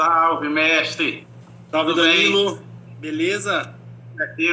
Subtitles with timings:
[0.00, 1.26] Salve, mestre!
[1.70, 2.16] Salve, Tudo bem?
[2.16, 2.58] Danilo.
[2.98, 3.74] Beleza?
[4.18, 4.48] Aqui,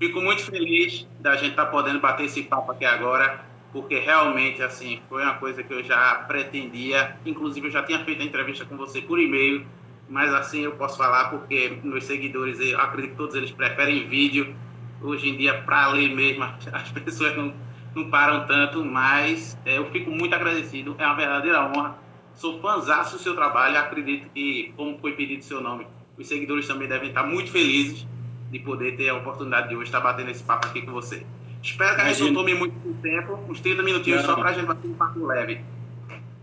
[0.00, 5.00] Fico muito feliz da gente estar podendo bater esse papo aqui agora, porque realmente, assim,
[5.08, 7.16] foi uma coisa que eu já pretendia.
[7.24, 9.64] Inclusive, eu já tinha feito a entrevista com você por e-mail,
[10.08, 14.52] mas assim eu posso falar porque meus seguidores, eu acredito que todos eles preferem vídeo.
[15.00, 17.54] Hoje em dia, para ler mesmo, as pessoas não,
[17.94, 20.96] não param tanto, mas é, eu fico muito agradecido.
[20.98, 22.01] É uma verdadeira honra.
[22.42, 23.78] Sou fãzaço do seu trabalho.
[23.78, 25.86] Acredito que, como foi pedido seu nome,
[26.18, 28.04] os seguidores também devem estar muito felizes
[28.50, 31.24] de poder ter a oportunidade de hoje estar batendo esse papo aqui com você.
[31.62, 34.66] Espero que a gente não tome muito tempo, uns 30 minutinhos só para a gente
[34.66, 35.60] bater um papo leve.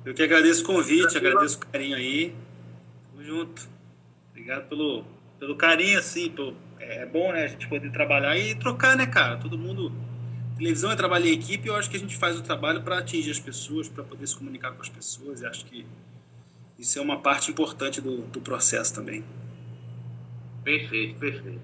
[0.06, 2.34] Eu que agradeço o convite, agradeço o carinho aí.
[3.12, 3.70] Tamo junto.
[4.30, 5.04] Obrigado pelo,
[5.38, 6.30] pelo carinho, assim.
[6.30, 9.36] Pelo, é bom, né, a gente poder trabalhar e trocar, né, cara?
[9.36, 9.92] Todo mundo.
[10.60, 13.32] Televisão é trabalho em equipe eu acho que a gente faz o trabalho para atingir
[13.32, 15.40] as pessoas, para poder se comunicar com as pessoas.
[15.40, 15.88] E acho que
[16.78, 19.24] isso é uma parte importante do, do processo também.
[20.62, 21.62] Perfeito, perfeito.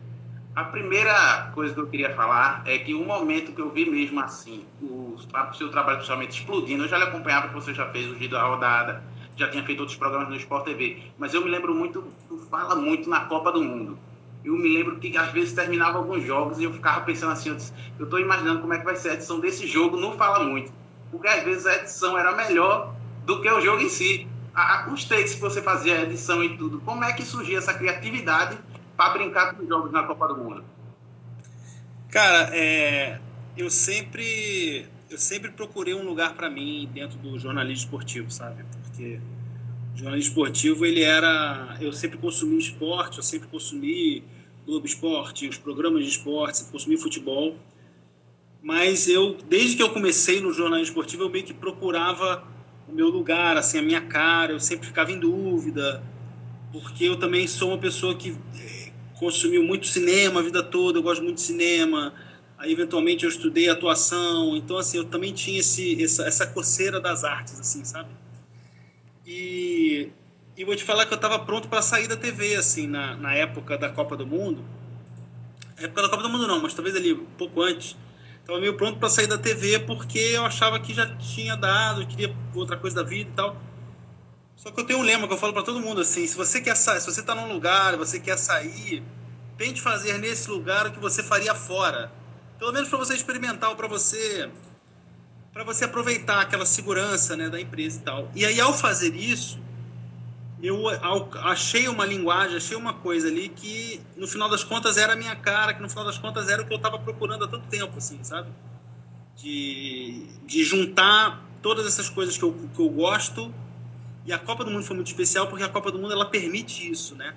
[0.56, 4.18] A primeira coisa que eu queria falar é que o momento que eu vi mesmo
[4.22, 8.10] assim, o, o seu trabalho principalmente explodindo, eu já lhe acompanhava que você já fez
[8.10, 9.04] o Giro da Rodada,
[9.36, 12.78] já tinha feito outros programas no Sport TV, mas eu me lembro muito, tu fala
[12.78, 14.00] muito na Copa do Mundo.
[14.46, 17.58] Eu me lembro que às vezes terminava alguns jogos e eu ficava pensando assim,
[17.98, 20.72] eu, tô imaginando como é que vai ser a edição desse jogo, não fala muito.
[21.10, 22.94] Porque às vezes a edição era melhor
[23.26, 24.28] do que o jogo em si.
[24.54, 27.74] A- os takes que você fazia, a edição e tudo, como é que surgia essa
[27.74, 28.58] criatividade
[28.96, 30.64] para brincar com os jogos na Copa do Mundo?
[32.10, 33.20] Cara, é,
[33.58, 38.64] eu sempre eu sempre procurei um lugar para mim dentro do jornalismo esportivo, sabe?
[38.84, 39.20] Porque
[39.94, 44.24] o jornalismo esportivo ele era, eu sempre consumi esporte, eu sempre consumi
[44.66, 47.56] Globo Esporte, os programas de esporte, sempre consumi futebol.
[48.62, 52.44] Mas eu, desde que eu comecei no jornalismo esportivo, eu meio que procurava
[52.90, 54.54] o meu lugar, assim, a minha cara.
[54.54, 56.04] Eu sempre ficava em dúvida,
[56.72, 61.04] porque eu também sou uma pessoa que eh, consumiu muito cinema a vida toda, eu
[61.04, 62.14] gosto muito de cinema.
[62.58, 64.56] Aí, eventualmente, eu estudei atuação.
[64.56, 68.10] Então, assim, eu também tinha esse, essa, essa coceira das artes, assim, sabe?
[69.28, 70.10] E,
[70.58, 73.34] e vou te falar que eu estava pronto para sair da TV, assim, na, na
[73.34, 74.64] época da Copa do Mundo.
[75.78, 77.98] Época da Copa do Mundo não, mas talvez ali um pouco antes.
[78.40, 82.08] Estava meio pronto para sair da TV porque eu achava que já tinha dado, eu
[82.08, 83.58] queria outra coisa da vida e tal.
[84.56, 86.62] Só que eu tenho um lema que eu falo para todo mundo assim: se você
[86.62, 89.04] quer sair, se você está num lugar, você quer sair,
[89.58, 92.12] tente fazer nesse lugar o que você faria fora.
[92.58, 94.50] Pelo menos para você experimentar ou para você
[95.52, 98.32] para você aproveitar aquela segurança né, da empresa e tal.
[98.36, 99.58] E aí, ao fazer isso,
[100.62, 100.88] eu
[101.44, 105.36] achei uma linguagem, achei uma coisa ali que, no final das contas, era a minha
[105.36, 107.98] cara, que no final das contas era o que eu estava procurando há tanto tempo,
[107.98, 108.50] assim, sabe?
[109.36, 113.54] De, de juntar todas essas coisas que eu, que eu gosto.
[114.26, 116.90] E a Copa do Mundo foi muito especial porque a Copa do Mundo ela permite
[116.90, 117.36] isso, né?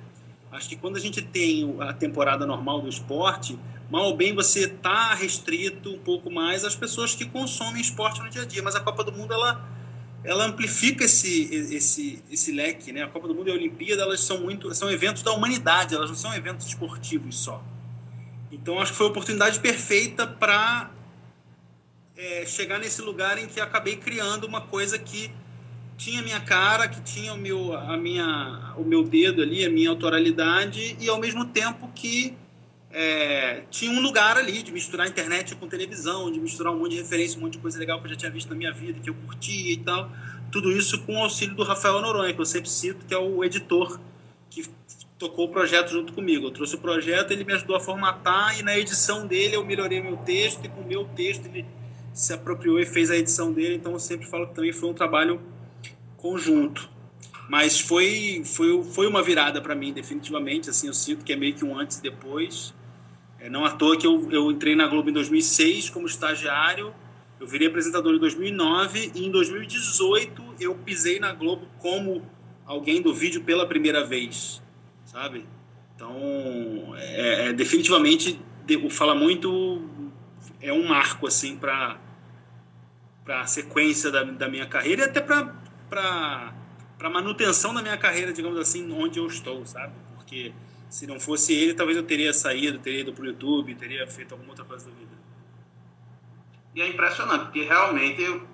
[0.51, 3.59] Acho que quando a gente tem a temporada normal do esporte,
[3.91, 8.31] mal ou bem você está restrito um pouco mais às pessoas que consomem esporte no
[8.31, 8.63] dia a dia.
[8.63, 9.63] Mas a Copa do Mundo ela,
[10.25, 13.03] ela amplifica esse, esse, esse leque, né?
[13.03, 16.11] A Copa do Mundo e a Olimpíada elas são muito são eventos da humanidade, elas
[16.11, 17.63] não são eventos esportivos só.
[18.51, 20.91] Então acho que foi a oportunidade perfeita para
[22.17, 25.31] é, chegar nesse lugar em que acabei criando uma coisa que
[25.97, 29.91] tinha minha cara, que tinha o meu, a minha, o meu dedo ali, a minha
[29.91, 32.35] autoralidade, e ao mesmo tempo que
[32.91, 36.99] é, tinha um lugar ali de misturar internet com televisão, de misturar um monte de
[36.99, 39.11] referência, um monte de coisa legal que eu já tinha visto na minha vida, que
[39.11, 40.11] eu curtia e tal.
[40.51, 43.45] Tudo isso com o auxílio do Rafael Noronha, que eu sempre cito, que é o
[43.45, 44.01] editor
[44.49, 44.65] que
[45.19, 46.47] tocou o projeto junto comigo.
[46.47, 50.01] Eu trouxe o projeto, ele me ajudou a formatar, e na edição dele eu melhorei
[50.01, 51.67] meu texto, e com o meu texto ele
[52.15, 54.95] se apropriou e fez a edição dele, então eu sempre falo que também foi um
[54.95, 55.41] trabalho
[56.17, 56.91] conjunto.
[57.49, 60.69] Mas foi, foi, foi uma virada para mim, definitivamente.
[60.69, 62.75] Assim, eu sinto que é meio que um antes e depois.
[63.41, 66.93] É, não à toa que eu, eu entrei na Globo em 2006 como estagiário,
[67.41, 72.23] eu virei apresentador em 2009 e em 2018 eu pisei na Globo como
[72.67, 74.61] alguém do vídeo pela primeira vez,
[75.05, 75.47] sabe?
[75.95, 79.83] Então, é, é definitivamente de- o Fala Muito
[80.61, 81.97] é um marco assim para
[83.29, 85.55] a sequência da, da minha carreira e até para
[85.89, 89.93] para manutenção da minha carreira, digamos assim, onde eu estou, sabe?
[90.17, 90.53] Porque
[90.89, 94.51] se não fosse ele, talvez eu teria saído, teria ido pro YouTube, teria feito alguma
[94.51, 95.19] outra coisa da vida.
[96.75, 98.47] E é impressionante, porque realmente eu,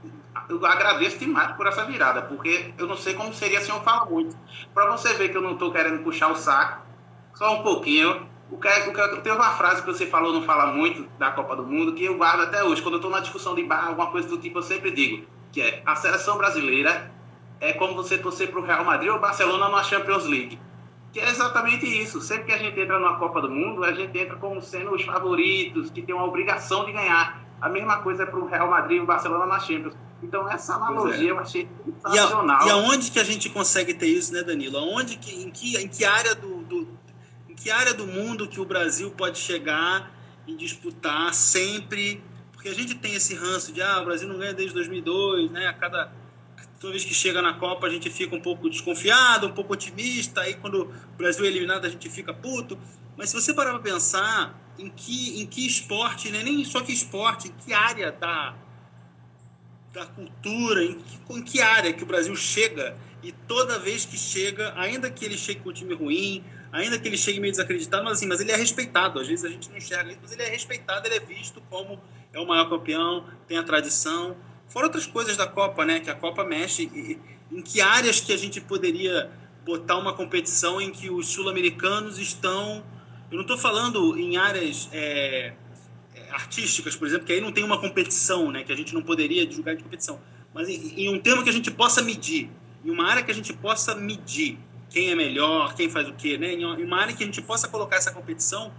[0.48, 4.06] eu agradeço demais por essa virada, porque eu não sei como seria se eu falar
[4.06, 4.36] muito.
[4.72, 6.84] Para você ver que eu não estou querendo puxar o saco,
[7.34, 8.32] só um pouquinho.
[8.50, 11.56] O que, o que, tem uma frase que você falou, não fala muito, da Copa
[11.56, 12.82] do Mundo, que eu guardo até hoje.
[12.82, 15.60] Quando eu estou na discussão de bar, alguma coisa do tipo, eu sempre digo, que
[15.60, 17.10] é a seleção brasileira
[17.60, 20.58] é como você torcer para o Real Madrid ou Barcelona na Champions League.
[21.14, 22.20] Que é exatamente isso.
[22.20, 25.02] Sempre que a gente entra numa Copa do Mundo, a gente entra como sendo os
[25.02, 27.40] favoritos, que tem uma obrigação de ganhar.
[27.60, 29.94] A mesma coisa é para o Real Madrid e o Barcelona na Champions.
[30.20, 31.30] Então, essa analogia é.
[31.30, 32.62] eu achei sensacional.
[32.62, 34.76] E, a, e aonde que a gente consegue ter isso, né, Danilo?
[34.76, 36.88] Aonde que, em, que, em que área do, do,
[37.48, 40.12] em que área do mundo que o Brasil pode chegar
[40.48, 42.24] e disputar sempre?
[42.52, 45.68] Porque a gente tem esse ranço de, ah, o Brasil não ganha desde 2002, né?
[45.68, 46.10] A cada
[46.80, 50.42] toda vez que chega na Copa a gente fica um pouco desconfiado, um pouco otimista,
[50.42, 52.78] aí quando o Brasil é eliminado a gente fica puto.
[53.16, 56.42] Mas se você parar para pensar em que, em que esporte, né?
[56.42, 58.56] nem só que esporte, em que área da,
[59.92, 64.18] da cultura, em que, em que área que o Brasil chega e toda vez que
[64.18, 68.04] chega, ainda que ele chegue com um time ruim, ainda que ele chegue meio desacreditado,
[68.04, 69.20] mas assim, mas ele é respeitado.
[69.20, 71.98] Às vezes a gente não enxerga isso, mas ele é respeitado, ele é visto como
[72.32, 74.36] é o maior campeão, tem a tradição.
[74.74, 76.00] Fora outras coisas da Copa, né?
[76.00, 76.90] Que a Copa mexe.
[77.52, 79.30] Em que áreas que a gente poderia
[79.64, 82.84] botar uma competição em que os sul-americanos estão.
[83.30, 85.52] Eu não estou falando em áreas é,
[86.12, 88.64] é, artísticas, por exemplo, que aí não tem uma competição, né?
[88.64, 90.20] Que a gente não poderia julgar de competição.
[90.52, 92.50] Mas em, em um tema que a gente possa medir,
[92.84, 94.58] em uma área que a gente possa medir
[94.90, 96.52] quem é melhor, quem faz o quê, né?
[96.52, 98.72] Em uma área que a gente possa colocar essa competição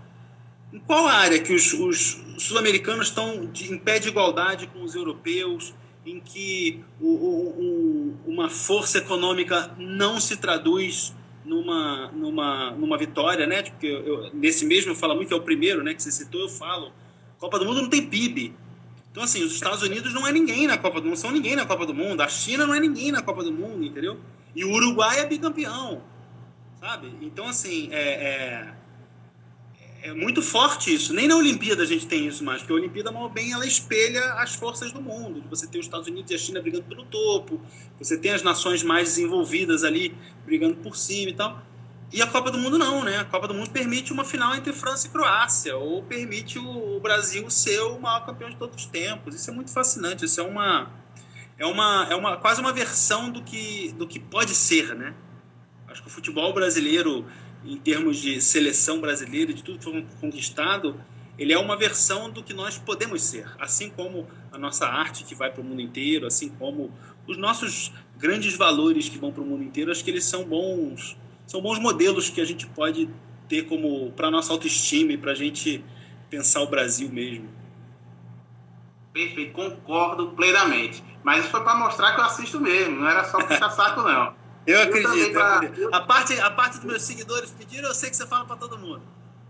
[0.74, 5.74] em qual área que os, os sul-americanos estão em pé de igualdade com os europeus,
[6.06, 13.64] em que o, o, uma força econômica não se traduz numa, numa, numa vitória, né?
[13.64, 16.42] Porque eu, eu, nesse mesmo eu falo muito, é o primeiro né, que você citou,
[16.42, 16.92] eu falo.
[17.40, 18.54] Copa do Mundo não tem PIB.
[19.12, 21.66] Então, assim, os Estados Unidos não é ninguém na Copa do Mundo, são ninguém na
[21.66, 22.22] Copa do Mundo.
[22.22, 24.20] A China não é ninguém na Copa do Mundo, entendeu?
[24.56, 26.04] E o Uruguai é bicampeão,
[26.80, 27.14] sabe?
[27.22, 28.75] Então, assim, é, é
[30.06, 31.14] é muito forte isso.
[31.14, 34.34] Nem na Olimpíada a gente tem isso mais, porque a Olimpíada, mal bem, ela espelha
[34.34, 35.44] as forças do mundo.
[35.50, 37.60] Você tem os Estados Unidos e a China brigando pelo topo,
[37.98, 40.16] você tem as nações mais desenvolvidas ali
[40.46, 41.60] brigando por cima e tal.
[42.14, 43.18] E a Copa do Mundo não, né?
[43.18, 47.50] A Copa do Mundo permite uma final entre França e Croácia, ou permite o Brasil
[47.50, 49.34] ser o maior campeão de todos os tempos.
[49.34, 50.92] Isso é muito fascinante, isso é uma
[51.58, 55.16] é uma é uma quase uma versão do que do que pode ser, né?
[55.88, 57.26] Acho que o futebol brasileiro
[57.66, 61.00] em termos de seleção brasileira, de tudo que foi conquistado,
[61.38, 63.46] ele é uma versão do que nós podemos ser.
[63.60, 66.92] Assim como a nossa arte que vai para o mundo inteiro, assim como
[67.28, 71.18] os nossos grandes valores que vão para o mundo inteiro, acho que eles são bons,
[71.46, 73.10] são bons modelos que a gente pode
[73.50, 75.84] ter como para nossa autoestima e para a gente
[76.30, 77.50] pensar o Brasil mesmo.
[79.12, 81.04] Perfeito, concordo plenamente.
[81.24, 84.45] Mas isso foi para mostrar que eu assisto mesmo, não era só puxar saco não.
[84.66, 85.90] Eu acredito, eu acredito.
[85.94, 88.78] A, parte, a parte dos meus seguidores pediram, eu sei que você fala para todo
[88.78, 89.02] mundo.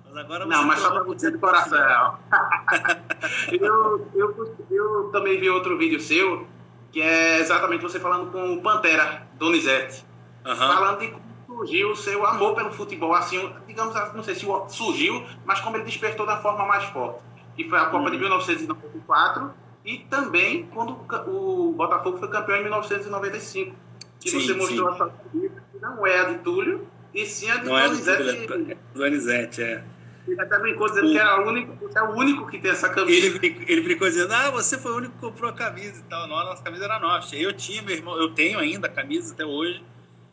[0.05, 2.19] Mas agora Não, mas só para você de coração.
[3.51, 6.47] eu, eu, eu também vi outro vídeo seu,
[6.91, 10.05] que é exatamente você falando com o Pantera Donizete.
[10.45, 10.55] Uhum.
[10.55, 15.25] Falando de como surgiu o seu amor pelo futebol, assim, digamos, não sei se surgiu,
[15.45, 17.19] mas como ele despertou da forma mais forte.
[17.55, 18.11] Que foi a Copa uhum.
[18.11, 19.53] de 1994
[19.85, 23.75] e também quando o Botafogo foi campeão em 1995
[24.19, 24.93] que sim, você mostrou sim.
[24.93, 28.71] a sua camisa, que não é a de Túlio, e sim a de não Donizete.
[28.71, 29.83] É Donizete, é.
[30.27, 31.11] Ele até brincou dizendo o...
[31.11, 33.27] que é o, único, é o único que tem essa camisa.
[33.27, 36.27] Ele, ele brincou dizendo, ah, você foi o único que comprou a camisa e tal.
[36.27, 37.35] Não, a nossa camisa era nossa.
[37.35, 39.83] Eu tinha, meu irmão, eu tenho ainda a camisa até hoje.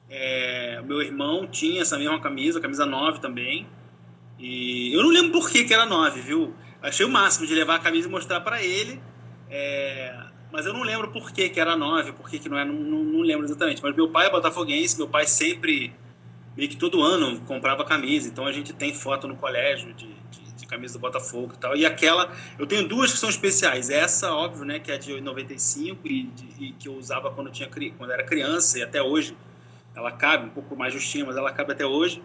[0.08, 3.66] É, meu irmão tinha essa mesma camisa, camisa 9 também.
[4.38, 6.54] E eu não lembro por que, que era 9, viu?
[6.80, 9.00] Achei o máximo de levar a camisa e mostrar para ele.
[9.50, 10.14] É,
[10.52, 12.74] mas eu não lembro por que, que era 9, por que, que não é, não,
[12.74, 13.82] não, não, lembro exatamente.
[13.82, 15.94] Mas meu pai é botafoguense, meu pai sempre,
[16.54, 20.52] meio que todo ano, comprava camisa, então a gente tem foto no colégio de, de,
[20.52, 21.74] de, camisa do Botafogo e tal.
[21.74, 23.88] E aquela, eu tenho duas que são especiais.
[23.88, 27.68] Essa, óbvio, né, que é de 95 e, de, e que eu usava quando, tinha,
[27.96, 29.34] quando era criança e até hoje.
[29.94, 32.22] Ela cabe, um pouco mais justinha, mas ela cabe até hoje.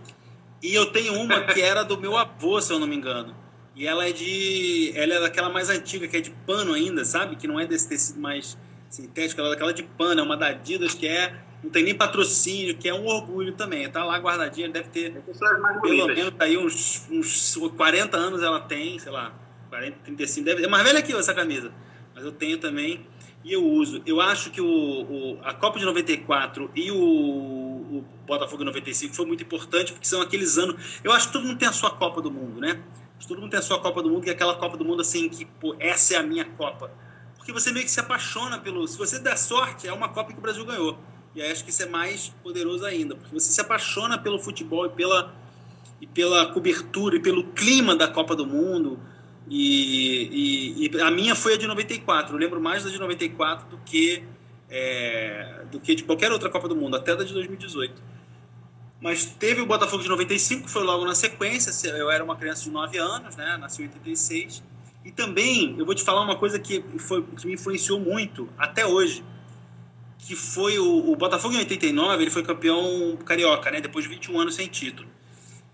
[0.62, 3.36] E eu tenho uma que era do meu avô, se eu não me engano
[3.78, 4.92] e ela é de.
[4.96, 7.36] Ela é daquela mais antiga, que é de pano ainda, sabe?
[7.36, 8.58] Que não é desse tecido mais
[8.90, 11.46] sintético, ela é daquela de pano, é uma da Adidas que é.
[11.64, 13.88] Não tem nem patrocínio, que é um orgulho também.
[13.90, 15.22] Tá lá guardadinha, deve ter.
[15.82, 19.34] Pelo menos aí uns, uns 40 anos ela tem, sei lá,
[19.70, 21.72] 40, 35, deve, é mais velha que eu essa camisa.
[22.16, 23.06] Mas eu tenho também.
[23.44, 24.02] e eu uso.
[24.08, 29.16] Eu acho que o, o a Copa de 94 e o, o Botafogo de 95
[29.16, 31.00] foi muito importante, porque são aqueles anos.
[31.04, 32.82] Eu acho que todo mundo tem a sua Copa do Mundo, né?
[33.26, 35.28] Todo mundo tem a sua Copa do Mundo, que é aquela Copa do Mundo assim,
[35.30, 36.92] que pô, essa é a minha Copa.
[37.38, 38.88] Porque você meio que se apaixona pelo.
[38.88, 40.98] Se você der sorte, é uma Copa que o Brasil ganhou.
[41.34, 44.86] E aí acho que isso é mais poderoso ainda, porque você se apaixona pelo futebol
[44.88, 45.36] e pela,
[46.02, 49.00] e pela cobertura e pelo clima da Copa do Mundo.
[49.50, 52.36] E, e, e, a minha foi a de 94.
[52.36, 54.24] Eu lembro mais da de 94 do que,
[54.70, 58.17] é, do que de qualquer outra Copa do Mundo, até da de 2018.
[59.00, 61.88] Mas teve o Botafogo de 95, que foi logo na sequência.
[61.89, 63.58] Eu era uma criança de 9 anos, né?
[63.58, 64.63] nasci em 86.
[65.06, 68.86] E também, eu vou te falar uma coisa que, foi, que me influenciou muito até
[68.86, 69.24] hoje,
[70.18, 73.80] que foi o, o Botafogo em 89, ele foi campeão carioca, né?
[73.80, 75.08] depois de 21 anos sem título.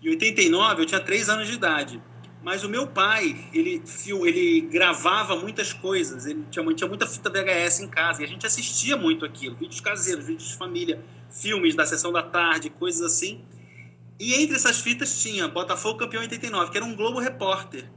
[0.02, 2.00] Em 89, eu tinha 3 anos de idade.
[2.44, 3.82] Mas o meu pai, ele,
[4.26, 8.44] ele gravava muitas coisas, ele tinha, tinha muita fita VHS em casa, e a gente
[8.44, 13.42] assistia muito aquilo, vídeos caseiros, vídeos de família, filmes da sessão da tarde, coisas assim.
[14.20, 17.90] E entre essas fitas tinha Botafogo campeão 89, que era um Globo Repórter,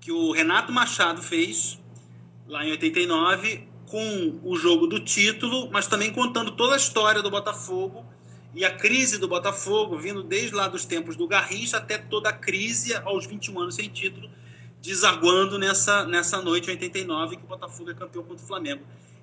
[0.00, 1.78] que o Renato Machado fez
[2.48, 7.30] lá em 89, com o jogo do título, mas também contando toda a história do
[7.30, 8.06] Botafogo
[8.54, 12.32] e a crise do Botafogo, vindo desde lá dos tempos do Garrincha até toda a
[12.32, 14.30] crise aos 21 anos sem título,
[14.80, 18.82] desaguando nessa, nessa noite 89 que o Botafogo é campeão contra o Flamengo.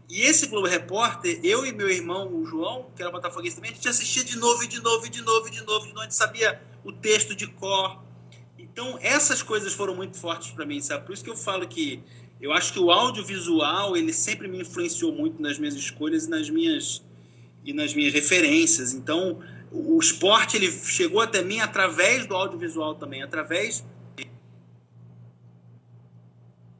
[0.09, 3.73] E esse Globo Repórter, eu e meu irmão, o João, que era botafoguense também, a
[3.75, 5.99] gente assistia de novo e de novo e de novo e de novo, de novo,
[5.99, 8.01] a gente sabia o texto de cor.
[8.57, 11.05] Então, essas coisas foram muito fortes para mim, sabe?
[11.05, 12.01] Por isso que eu falo que
[12.41, 16.49] eu acho que o audiovisual, ele sempre me influenciou muito nas minhas escolhas e nas
[16.49, 17.03] minhas
[17.63, 18.93] e nas minhas referências.
[18.93, 19.39] Então,
[19.71, 23.83] o esporte ele chegou até mim através do audiovisual também, através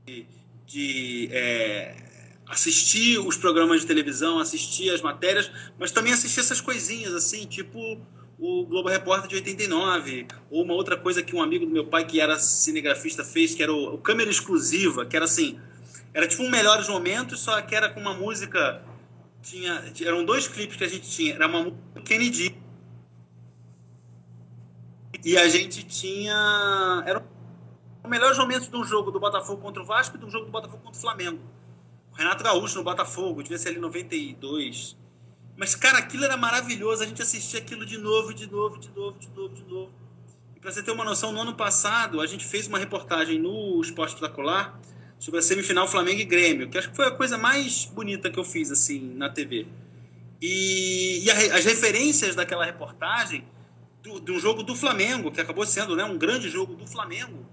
[0.05, 0.25] de,
[0.65, 1.95] de é,
[2.48, 8.01] assistir os programas de televisão, assistir as matérias, mas também assistir essas coisinhas assim, tipo
[8.41, 12.05] o Globo Repórter de 89, ou uma outra coisa que um amigo do meu pai
[12.05, 15.59] que era cinegrafista fez, que era o, o câmera exclusiva, que era assim,
[16.13, 18.81] era tipo um melhores momentos, só que era com uma música
[19.41, 21.36] tinha, eram dois clipes que a gente tinha.
[21.36, 22.55] Era uma música Kennedy.
[25.24, 27.03] E a gente tinha.
[27.05, 27.25] Era
[28.03, 30.51] o melhor momento de um jogo do Botafogo contra o Vasco e um jogo do
[30.51, 31.41] Botafogo contra o Flamengo.
[32.12, 34.98] O Renato Gaúcho no Botafogo, devia ser ali 92.
[35.58, 37.03] Mas, cara, aquilo era maravilhoso.
[37.03, 39.91] A gente assistia aquilo de novo, de novo, de novo, de novo, de novo.
[40.55, 44.13] E você ter uma noção, no ano passado, a gente fez uma reportagem no Esporte
[44.13, 44.79] Espetacular
[45.19, 48.39] sobre a semifinal Flamengo e Grêmio, que acho que foi a coisa mais bonita que
[48.39, 49.67] eu fiz assim na TV.
[50.41, 53.45] E, e a, as referências daquela reportagem
[54.01, 57.45] do, de um jogo do Flamengo, que acabou sendo né, um grande jogo do Flamengo,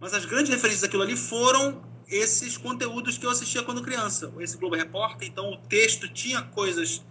[0.00, 4.32] mas as grandes referências daquilo ali foram esses conteúdos que eu assistia quando criança.
[4.40, 7.04] Esse Globo Repórter, então o texto tinha coisas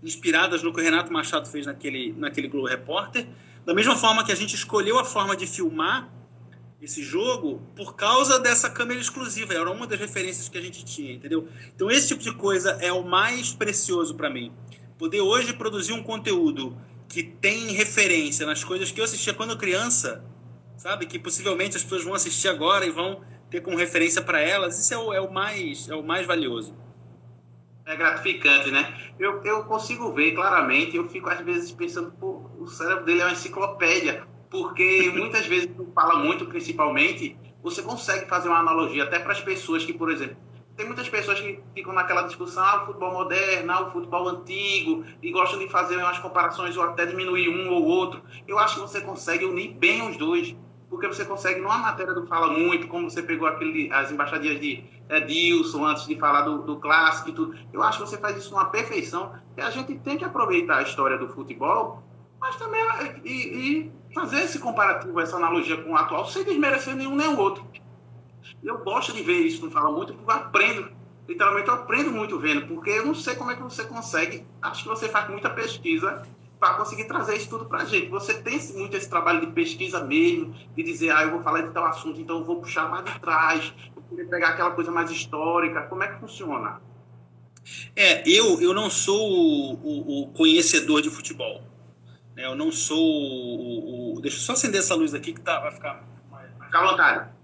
[0.00, 3.26] inspiradas no que o Renato Machado fez naquele, naquele Globo Repórter.
[3.66, 6.08] Da mesma forma que a gente escolheu a forma de filmar
[6.84, 9.54] esse jogo por causa dessa câmera exclusiva.
[9.54, 11.48] Era uma das referências que a gente tinha, entendeu?
[11.74, 14.52] Então esse tipo de coisa é o mais precioso para mim.
[14.98, 16.76] Poder hoje produzir um conteúdo
[17.08, 20.24] que tem referência nas coisas que eu assistia quando criança,
[20.76, 21.06] sabe?
[21.06, 24.78] Que possivelmente as pessoas vão assistir agora e vão ter como referência para elas.
[24.78, 26.76] Isso é o, é o, mais é o mais valioso.
[27.86, 28.94] É gratificante, né?
[29.18, 33.24] Eu, eu consigo ver claramente, eu fico às vezes pensando, pô, o cérebro dele é
[33.24, 39.18] uma enciclopédia porque muitas vezes tu fala muito, principalmente, você consegue fazer uma analogia até
[39.18, 40.36] para as pessoas que, por exemplo,
[40.76, 45.04] tem muitas pessoas que ficam naquela discussão, ah, o futebol moderno, ah, o futebol antigo,
[45.20, 48.22] e gostam de fazer umas comparações ou até diminuir um ou outro.
[48.46, 50.54] Eu acho que você consegue unir bem os dois,
[50.88, 54.84] porque você consegue, numa matéria do Fala Muito, como você pegou aquele, as embaixadinhas de
[55.10, 58.52] Edilson antes de falar do, do clássico e tudo, eu acho que você faz isso
[58.52, 62.04] numa perfeição, e a gente tem que aproveitar a história do futebol,
[62.40, 62.80] mas também
[63.24, 67.38] e, e fazer esse comparativo, essa analogia com o atual, sem desmerecer nenhum nem o
[67.38, 67.66] outro.
[68.62, 70.90] Eu gosto de ver isso, não fala muito, porque eu aprendo.
[71.28, 74.46] Literalmente eu aprendo muito vendo, porque eu não sei como é que você consegue.
[74.62, 76.22] Acho que você faz muita pesquisa
[76.60, 78.08] para conseguir trazer isso tudo para a gente.
[78.08, 81.70] Você tem muito esse trabalho de pesquisa mesmo, de dizer, ah, eu vou falar de
[81.72, 83.74] tal assunto, então eu vou puxar mais de trás,
[84.14, 85.82] queria pegar aquela coisa mais histórica.
[85.82, 86.80] Como é que funciona?
[87.96, 91.62] É, eu, eu não sou o, o, o conhecedor de futebol.
[92.34, 92.44] Né?
[92.44, 95.72] Eu não sou o, o, Deixa eu só acender essa luz aqui que tá, vai
[95.72, 96.04] ficar.
[96.60, 97.34] Fica à vontade.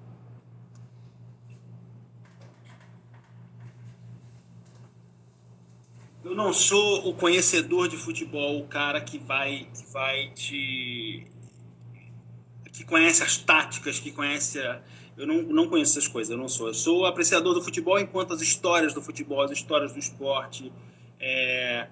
[6.22, 11.26] Eu não sou o conhecedor de futebol, o cara que vai, que vai te.
[12.72, 14.60] que conhece as táticas, que conhece.
[14.60, 14.82] A...
[15.16, 16.68] eu não, não conheço essas coisas, eu não sou.
[16.68, 20.70] Eu sou apreciador do futebol enquanto as histórias do futebol, as histórias do esporte.
[21.18, 21.88] É...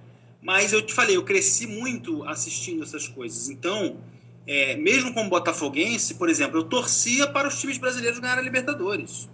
[0.49, 3.51] Mas eu te falei, eu cresci muito assistindo essas coisas.
[3.51, 3.99] Então,
[4.47, 9.29] é, mesmo como botafoguense, por exemplo, eu torcia para os times brasileiros ganharem a Libertadores.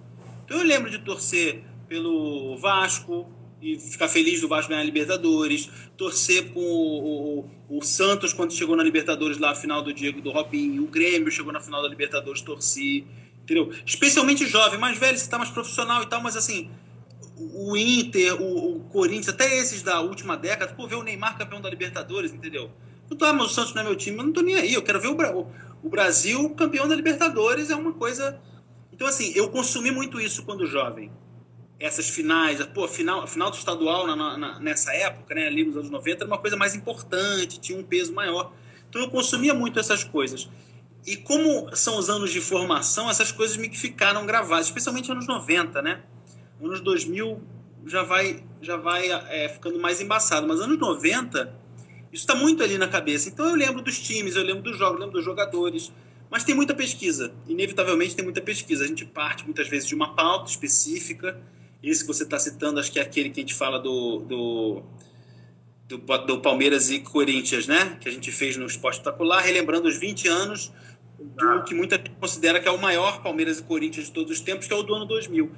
[0.44, 3.28] Então eu lembro de torcer pelo Vasco,
[3.62, 8.52] e ficar feliz do Vasco ganhar a Libertadores, torcer com o, o, o, Santos quando
[8.52, 11.80] chegou na Libertadores lá, a final do Diego do Robinho, o Grêmio chegou na final
[11.80, 13.04] da Libertadores, torci,
[13.40, 13.70] entendeu?
[13.86, 16.68] Especialmente jovem, mais velho, você tá mais profissional e tal, mas assim,
[17.36, 21.60] o Inter, o, o Corinthians, até esses da última década, pô, ver o Neymar campeão
[21.60, 22.70] da Libertadores, entendeu?
[23.10, 24.72] Eu tô, ah, mas o Santos não é meu time, eu não tô nem aí,
[24.72, 25.50] eu quero ver o,
[25.82, 28.40] o Brasil campeão da Libertadores, é uma coisa...
[28.92, 31.10] Então, assim, eu consumi muito isso quando jovem
[31.78, 35.90] essas finais, pô, final, final do estadual na, na, nessa época, né, ali nos anos
[35.90, 38.52] 90, era uma coisa mais importante, tinha um peso maior.
[38.88, 40.48] Então eu consumia muito essas coisas.
[41.06, 45.82] E como são os anos de formação, essas coisas me ficaram gravadas, especialmente anos 90,
[45.82, 46.02] né?
[46.62, 47.40] Anos 2000
[47.86, 51.54] já vai, já vai é, ficando mais embaçado, mas anos 90,
[52.12, 53.28] isso está muito ali na cabeça.
[53.28, 55.92] Então eu lembro dos times, eu lembro dos jogos, eu lembro dos jogadores.
[56.30, 58.84] Mas tem muita pesquisa, inevitavelmente tem muita pesquisa.
[58.84, 61.40] A gente parte muitas vezes de uma pauta específica
[61.90, 64.82] esse que você está citando, acho que é aquele que a gente fala do, do,
[65.86, 67.98] do, do, Palmeiras e Corinthians, né?
[68.00, 70.72] Que a gente fez no Esporte Espetacular, relembrando os 20 anos
[71.18, 74.40] do que muita gente considera que é o maior Palmeiras e Corinthians de todos os
[74.40, 75.50] tempos, que é o do ano 2000.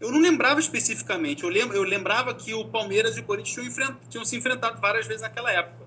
[0.00, 3.66] Eu não lembrava especificamente, eu, lembra, eu lembrava que o Palmeiras e o Corinthians tinham,
[3.66, 5.84] enfrent, tinham se enfrentado várias vezes naquela época.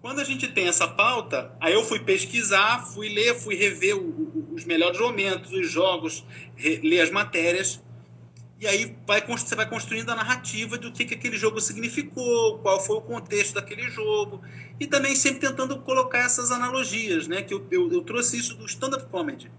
[0.00, 4.00] Quando a gente tem essa pauta, aí eu fui pesquisar, fui ler, fui rever o,
[4.00, 6.24] o, os melhores momentos, os jogos,
[6.56, 7.80] re, ler as matérias
[8.58, 12.80] e aí vai, você vai construindo a narrativa do que, que aquele jogo significou, qual
[12.80, 14.40] foi o contexto daquele jogo.
[14.80, 17.42] E também sempre tentando colocar essas analogias, né?
[17.42, 19.50] Que eu, eu, eu trouxe isso do stand-up comedy.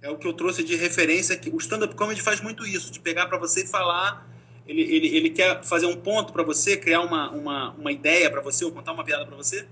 [0.00, 1.36] É o que eu trouxe de referência.
[1.36, 4.28] que O stand-up comedy faz muito isso, de pegar para você e falar.
[4.66, 8.40] Ele, ele, ele quer fazer um ponto para você, criar uma, uma, uma ideia para
[8.40, 9.66] você, ou contar uma piada para você.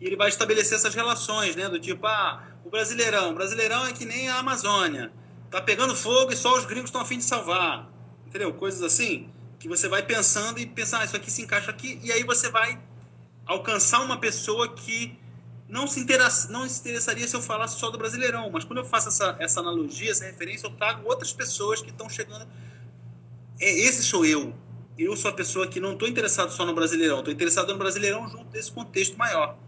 [0.00, 1.68] E ele vai estabelecer essas relações, né?
[1.68, 3.32] Do tipo, ah, o Brasileirão.
[3.32, 5.12] O Brasileirão é que nem a Amazônia.
[5.50, 7.96] Tá pegando fogo e só os gringos estão afim de salvar
[8.36, 8.52] entendeu?
[8.52, 12.12] Coisas assim, que você vai pensando e pensar, ah, isso aqui se encaixa aqui, e
[12.12, 12.78] aí você vai
[13.46, 15.18] alcançar uma pessoa que
[15.68, 16.06] não se,
[16.48, 19.60] não se interessaria se eu falasse só do Brasileirão, mas quando eu faço essa, essa
[19.60, 22.46] analogia, essa referência, eu trago outras pessoas que estão chegando.
[23.60, 24.54] É, esse sou eu.
[24.98, 28.28] Eu sou a pessoa que não estou interessado só no Brasileirão, estou interessado no Brasileirão
[28.28, 29.58] junto desse contexto maior.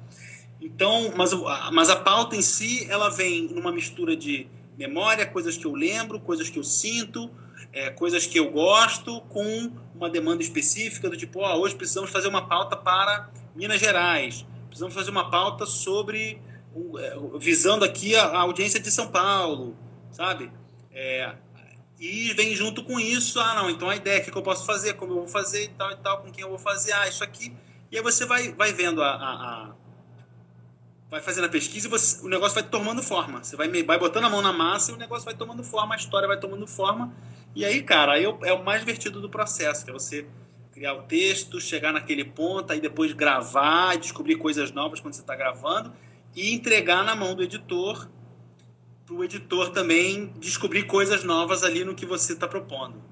[0.61, 1.33] Então, mas,
[1.73, 6.19] mas a pauta em si, ela vem numa mistura de memória, coisas que eu lembro,
[6.21, 7.31] coisas que eu sinto,
[7.73, 12.29] é, coisas que eu gosto com uma demanda específica do tipo, ó, hoje precisamos fazer
[12.29, 14.47] uma pauta para Minas Gerais,
[14.79, 16.41] precisamos fazer uma pauta sobre
[16.99, 19.77] é, visando aqui a, audiência de São Paulo,
[20.13, 20.51] sabe?
[20.93, 21.35] É,
[21.99, 25.13] e vem junto com isso, ah, não, então a ideia, que, eu posso fazer, como
[25.13, 27.53] eu vou fazer e tal e tal, com quem eu vou fazer, ah, isso aqui.
[27.91, 29.75] E aí você vai, vai vendo a, a, a
[31.11, 33.43] vai fazendo a pesquisa e você, o negócio vai tomando forma.
[33.43, 35.99] Você vai, vai botando a mão na massa e o negócio vai tomando forma, a
[35.99, 37.13] história vai tomando forma
[37.55, 40.27] e aí, cara, aí é o mais divertido do processo, que é você
[40.79, 45.35] criar o texto, chegar naquele ponto, aí depois gravar, descobrir coisas novas quando você está
[45.35, 45.93] gravando
[46.37, 48.09] e entregar na mão do editor,
[49.05, 53.03] para o editor também descobrir coisas novas ali no que você está propondo.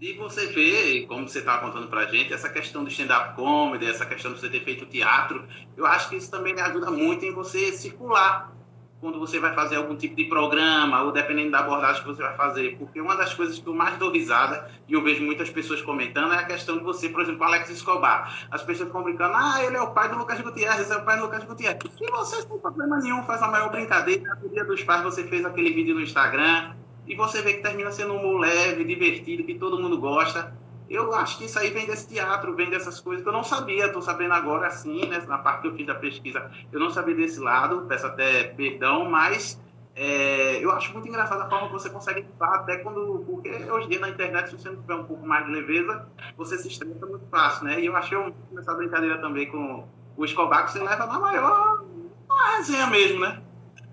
[0.00, 3.86] E você vê, como você estava contando para a gente, essa questão do stand-up comedy,
[3.86, 7.32] essa questão de você ter feito teatro, eu acho que isso também ajuda muito em
[7.32, 8.57] você circular
[9.00, 12.36] quando você vai fazer algum tipo de programa, ou dependendo da abordagem que você vai
[12.36, 12.76] fazer.
[12.78, 16.32] Porque uma das coisas que eu mais dou risada, e eu vejo muitas pessoas comentando,
[16.32, 18.46] é a questão de você, por exemplo, Alex Escobar.
[18.50, 21.16] As pessoas ficam brincando, ah, ele é o pai do Lucas Gutierrez, é o pai
[21.16, 21.78] do Lucas Gutierrez.
[22.00, 24.36] E você, sem problema nenhum, faz a maior brincadeira.
[24.42, 26.72] No dia dos pais, você fez aquele vídeo no Instagram,
[27.06, 30.52] e você vê que termina sendo um leve, divertido, que todo mundo gosta
[30.88, 33.86] eu acho que isso aí vem desse teatro, vem dessas coisas que eu não sabia,
[33.86, 37.14] estou sabendo agora assim, né, na parte que eu fiz da pesquisa, eu não sabia
[37.14, 39.60] desse lado, peço até perdão, mas
[39.94, 43.86] é, eu acho muito engraçada a forma que você consegue falar, até quando, porque hoje
[43.86, 46.68] em dia na internet, se você não tiver um pouco mais de leveza, você se
[46.68, 50.72] estressa muito fácil, né, e eu achei um, essa brincadeira também com o Escobar, que
[50.72, 51.84] você leva na maior,
[52.28, 53.42] uma resenha mesmo, né.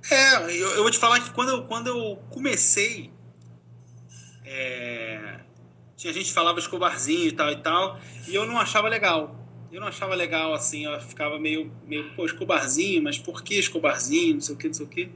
[0.09, 3.11] É, eu, eu vou te falar que quando eu, quando eu comecei,
[4.45, 5.39] é,
[5.95, 9.35] tinha gente que falava escobarzinho e tal e tal, e eu não achava legal.
[9.71, 14.35] Eu não achava legal, assim, eu ficava meio, meio pô, escobarzinho, mas por que escobarzinho,
[14.35, 15.09] não sei o que, não sei o que.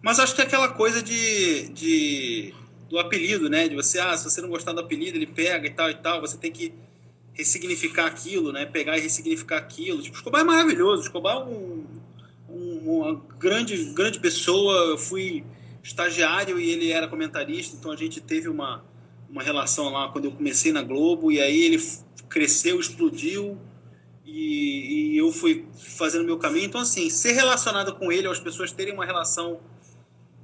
[0.00, 2.54] Mas acho que é aquela coisa de, de
[2.88, 3.68] do apelido, né?
[3.68, 6.20] De você, ah, se você não gostar do apelido, ele pega e tal e tal,
[6.20, 6.74] você tem que
[7.32, 8.66] ressignificar aquilo, né?
[8.66, 10.02] Pegar e ressignificar aquilo.
[10.02, 11.86] Tipo, Escobar é maravilhoso, Escobar é um,
[12.48, 15.44] um, uma grande, grande pessoa, eu fui
[15.82, 18.84] estagiário e ele era comentarista, então a gente teve uma,
[19.32, 21.82] uma relação lá quando eu comecei na Globo, e aí ele
[22.28, 23.58] cresceu, explodiu,
[24.24, 26.66] e, e, eu fui fazendo meu caminho.
[26.66, 29.60] Então, assim, ser relacionado com ele, as pessoas terem uma relação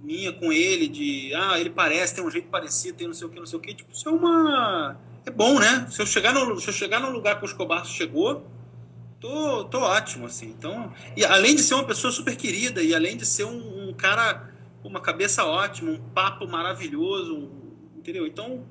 [0.03, 3.31] minha com ele, de ah, ele parece, tem um jeito parecido, tem não sei o
[3.31, 4.99] que, não sei o que, tipo, isso é uma.
[5.27, 5.87] É bom, né?
[5.91, 8.47] Se eu chegar no, se eu chegar no lugar que o Escobar chegou,
[9.21, 10.47] tô, tô ótimo, assim.
[10.47, 13.93] Então, e além de ser uma pessoa super querida, e além de ser um, um
[13.93, 14.51] cara
[14.83, 17.51] com uma cabeça ótima, um papo maravilhoso,
[17.97, 18.27] entendeu?
[18.27, 18.65] Então,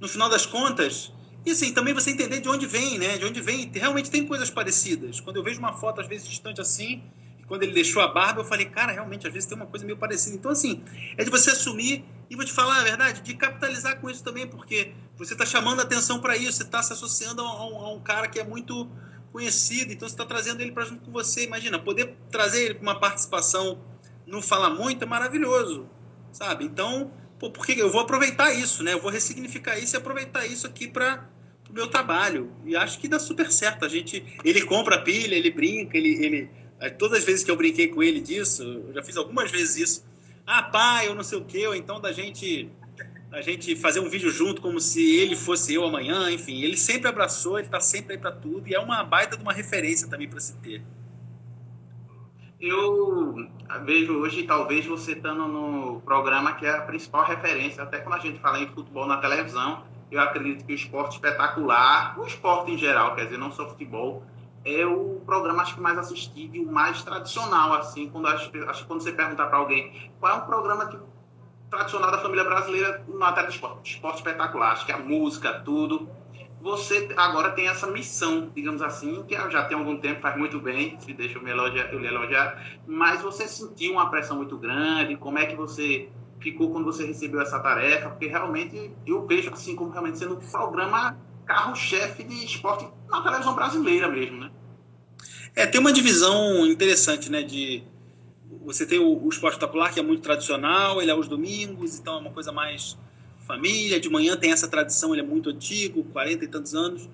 [0.00, 1.12] no final das contas,
[1.46, 3.16] e assim, também você entender de onde vem, né?
[3.18, 5.20] De onde vem, realmente tem coisas parecidas.
[5.20, 7.04] Quando eu vejo uma foto, às vezes, distante assim,
[7.46, 9.96] quando ele deixou a barba, eu falei, cara, realmente, às vezes tem uma coisa meio
[9.96, 10.34] parecida.
[10.34, 10.82] Então, assim,
[11.16, 14.46] é de você assumir e vou te falar a verdade, de capitalizar com isso também,
[14.46, 18.00] porque você está chamando atenção para isso, você está se associando a um, a um,
[18.00, 18.90] cara que é muito
[19.30, 21.44] conhecido, então você está trazendo ele para junto com você.
[21.44, 23.80] Imagina, poder trazer ele para uma participação
[24.26, 25.88] no Fala Muito é maravilhoso,
[26.32, 26.64] sabe?
[26.64, 28.92] Então, pô, porque eu vou aproveitar isso, né?
[28.92, 31.28] Eu vou ressignificar isso e aproveitar isso aqui para
[31.68, 32.52] o meu trabalho.
[32.64, 33.84] E acho que dá super certo.
[33.84, 36.50] A gente, ele compra pilha, ele brinca, ele, ele
[36.98, 40.04] Todas as vezes que eu brinquei com ele disso, eu já fiz algumas vezes isso.
[40.46, 42.70] Ah, pai, eu não sei o quê, ou então da gente
[43.32, 47.08] a gente fazer um vídeo junto como se ele fosse eu amanhã, enfim, ele sempre
[47.08, 50.28] abraçou, ele está sempre aí para tudo e é uma baita de uma referência também
[50.28, 50.82] para se ter.
[52.58, 53.34] Eu
[53.84, 58.18] vejo hoje, talvez você estando no programa que é a principal referência, até quando a
[58.18, 62.78] gente fala em futebol na televisão, eu acredito que o esporte espetacular, o esporte em
[62.78, 64.24] geral, quer dizer, não só futebol,
[64.64, 68.86] é o programa acho que mais assistido e o mais tradicional assim quando acho, acho
[68.86, 70.98] quando você perguntar para alguém qual é um programa que,
[71.70, 76.08] tradicional da família brasileira na matéria de esporte, esporte espetacular acho que a música tudo
[76.60, 80.98] você agora tem essa missão digamos assim que já tem algum tempo faz muito bem
[81.00, 85.16] se deixa eu me elogiar eu lhe elogiar mas você sentiu uma pressão muito grande
[85.16, 86.08] como é que você
[86.40, 90.50] ficou quando você recebeu essa tarefa porque realmente eu vejo assim como realmente sendo um
[90.50, 91.16] programa
[91.46, 94.50] carro-chefe de esporte na televisão brasileira mesmo, né?
[95.54, 97.42] É, tem uma divisão interessante, né?
[97.42, 97.82] De
[98.64, 102.16] você tem o, o esporte espetacular que é muito tradicional, ele é aos domingos, então
[102.16, 102.98] é uma coisa mais
[103.46, 104.00] família.
[104.00, 107.08] De manhã tem essa tradição, ele é muito antigo, 40 e tantos anos.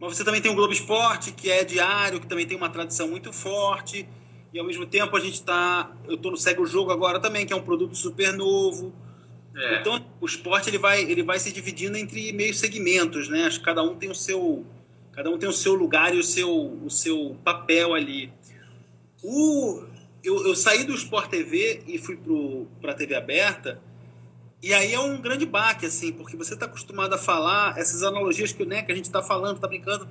[0.00, 3.06] Mas você também tem o Globo Esporte, que é diário, que também tem uma tradição
[3.08, 4.08] muito forte.
[4.52, 5.92] E ao mesmo tempo a gente está.
[6.08, 8.92] Eu estou no Segue o Jogo agora também, que é um produto super novo.
[9.54, 9.80] É.
[9.80, 13.44] Então, o esporte ele vai, ele vai se dividindo entre meio segmentos, né?
[13.44, 14.64] Acho que cada um tem o seu,
[15.12, 16.50] cada um tem o seu lugar e o seu,
[16.84, 18.32] o seu papel ali.
[19.22, 19.82] O,
[20.24, 22.18] eu, eu saí do Sport TV e fui
[22.80, 23.82] para a TV aberta,
[24.62, 28.52] e aí é um grande baque, assim, porque você está acostumado a falar essas analogias
[28.52, 30.08] que, né, que a gente está falando, está brincando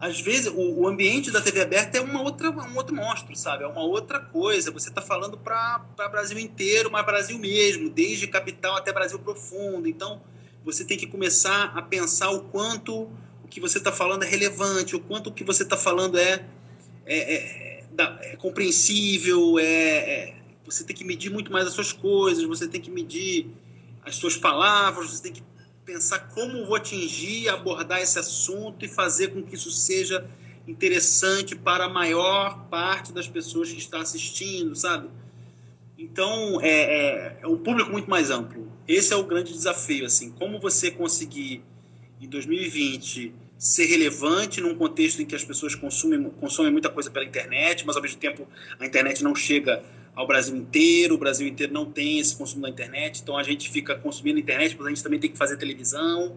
[0.00, 3.64] às vezes o, o, ambiente da TV aberta é uma outra, um outro monstro, sabe?
[3.64, 4.70] É uma outra coisa.
[4.70, 9.86] Você está falando para Brasil inteiro, mas Brasil mesmo, desde capital até Brasil profundo.
[9.86, 10.22] Então
[10.64, 13.10] você tem que começar a pensar o quanto
[13.44, 16.46] o que você está falando é relevante, o quanto o que você está falando é,
[17.04, 17.84] é, é,
[18.32, 20.34] é compreensível, é, é,
[20.74, 23.48] você tem que medir muito mais as suas coisas, você tem que medir
[24.04, 25.42] as suas palavras, você tem que
[25.84, 30.24] pensar como vou atingir, abordar esse assunto e fazer com que isso seja
[30.66, 35.08] interessante para a maior parte das pessoas que está assistindo, sabe?
[35.98, 38.72] Então, é, é, é, um público muito mais amplo.
[38.86, 41.62] Esse é o grande desafio, assim, como você conseguir,
[42.20, 47.24] em 2020, ser relevante num contexto em que as pessoas consumem, consomem muita coisa pela
[47.24, 49.84] internet, mas ao mesmo tempo a internet não chega
[50.20, 53.70] ao Brasil inteiro, o Brasil inteiro não tem esse consumo da internet, então a gente
[53.70, 56.36] fica consumindo internet, mas a gente também tem que fazer televisão.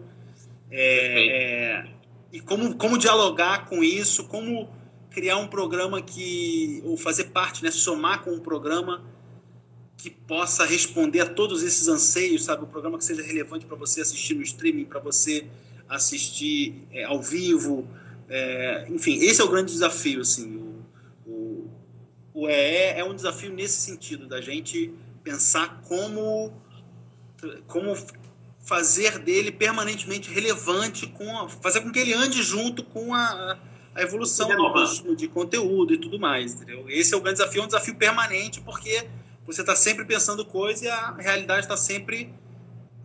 [0.70, 1.86] É, é,
[2.32, 4.70] e como, como dialogar com isso, como
[5.10, 9.04] criar um programa que, ou fazer parte, né, somar com um programa
[9.98, 12.64] que possa responder a todos esses anseios, sabe?
[12.64, 15.44] Um programa que seja relevante para você assistir no streaming, para você
[15.86, 17.86] assistir é, ao vivo.
[18.30, 20.63] É, enfim, esse é o grande desafio, assim
[22.34, 24.92] o EE é um desafio nesse sentido, da gente
[25.22, 26.52] pensar como,
[27.68, 27.96] como
[28.58, 33.56] fazer dele permanentemente relevante, com a, fazer com que ele ande junto com a,
[33.94, 36.54] a evolução do consumo de conteúdo e tudo mais.
[36.54, 36.84] Entendeu?
[36.88, 39.06] Esse é o grande desafio, é um desafio permanente, porque
[39.46, 42.34] você está sempre pensando coisa e a realidade está sempre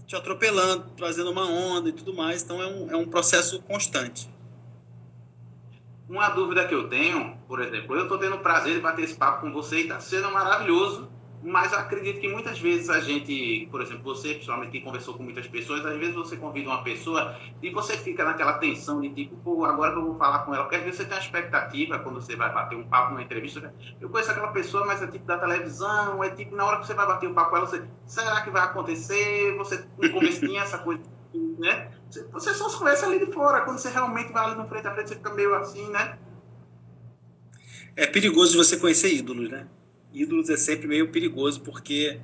[0.07, 2.41] te atropelando, trazendo uma onda e tudo mais.
[2.41, 4.27] Então é um, é um processo constante.
[6.09, 9.15] Uma dúvida que eu tenho, por exemplo, eu estou tendo o prazer de bater esse
[9.15, 11.07] papo com você e está sendo maravilhoso.
[11.41, 15.47] mas acredito que muitas vezes a gente, por exemplo, você, principalmente que conversou com muitas
[15.47, 19.63] pessoas, às vezes você convida uma pessoa e você fica naquela tensão de tipo, pô,
[19.63, 22.35] agora eu vou falar com ela, porque às vezes você tem uma expectativa quando você
[22.35, 23.71] vai bater um papo numa entrevista, né?
[24.01, 26.93] eu conheço aquela pessoa, mas é tipo da televisão, é tipo na hora que você
[26.93, 29.55] vai bater um papo com ela, você, será que vai acontecer?
[29.57, 31.03] Você no começo tinha essa coisa,
[31.57, 31.91] né?
[32.31, 34.93] Você só se conhece ali de fora, quando você realmente vai ali no frente a
[34.93, 36.17] frente, você fica meio assim, né?
[37.95, 39.67] É perigoso você conhecer ídolos, né?
[40.13, 42.19] ídolos é sempre meio perigoso porque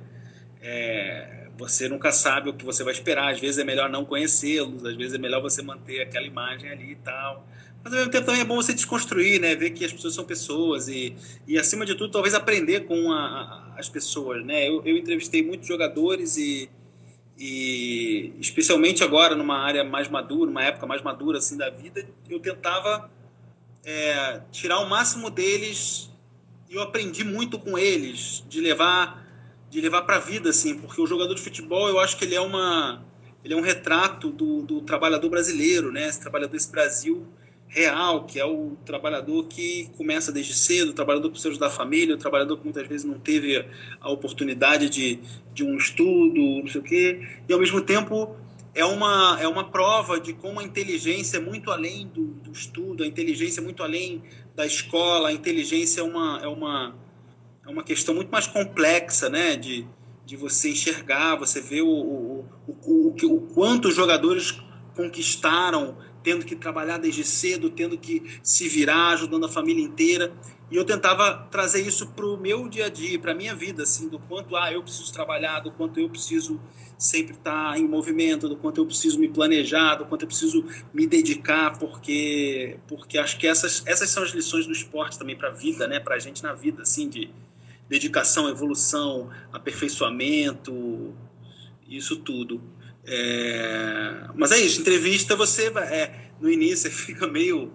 [0.60, 3.32] é, você nunca sabe o que você vai esperar.
[3.32, 6.92] Às vezes é melhor não conhecê-los, às vezes é melhor você manter aquela imagem ali
[6.92, 7.46] e tal.
[7.82, 9.54] Mas ao mesmo tempo também é bom você desconstruir, né?
[9.54, 11.14] Ver que as pessoas são pessoas e,
[11.46, 14.68] e acima de tudo, talvez aprender com a, a, as pessoas, né?
[14.68, 16.68] Eu, eu entrevistei muitos jogadores e,
[17.38, 22.40] e especialmente agora numa área mais madura, uma época mais madura assim da vida, eu
[22.40, 23.10] tentava
[23.84, 26.10] é, tirar o máximo deles
[26.68, 29.24] eu aprendi muito com eles de levar
[29.70, 32.34] de levar para a vida assim porque o jogador de futebol eu acho que ele
[32.34, 33.04] é uma
[33.44, 37.26] ele é um retrato do, do trabalhador brasileiro né esse trabalhador desse Brasil
[37.68, 42.14] real que é o trabalhador que começa desde cedo o trabalhador que precisa da família
[42.14, 43.64] o trabalhador que muitas vezes não teve
[44.00, 45.18] a oportunidade de,
[45.52, 48.36] de um estudo não sei o quê e ao mesmo tempo
[48.76, 53.02] é uma, é uma prova de como a inteligência é muito além do, do estudo,
[53.02, 54.22] a inteligência é muito além
[54.54, 56.94] da escola, a inteligência é uma, é uma,
[57.66, 59.56] é uma questão muito mais complexa, né?
[59.56, 59.86] De,
[60.26, 64.60] de você enxergar, você ver o, o, o, o, o quanto os jogadores
[64.94, 70.32] conquistaram tendo que trabalhar desde cedo, tendo que se virar, ajudando a família inteira.
[70.68, 73.84] E eu tentava trazer isso para o meu dia a dia, para a minha vida,
[73.84, 76.60] assim, do quanto ah, eu preciso trabalhar, do quanto eu preciso
[76.98, 80.64] sempre estar tá em movimento, do quanto eu preciso me planejar, do quanto eu preciso
[80.92, 85.50] me dedicar, porque porque acho que essas, essas são as lições do esporte também para
[85.50, 86.00] a vida, né?
[86.00, 87.30] Para a gente na vida, assim, de
[87.88, 91.14] dedicação, evolução, aperfeiçoamento,
[91.88, 92.60] isso tudo.
[93.06, 94.28] É...
[94.34, 97.72] Mas é isso, entrevista você é, no início fica meio,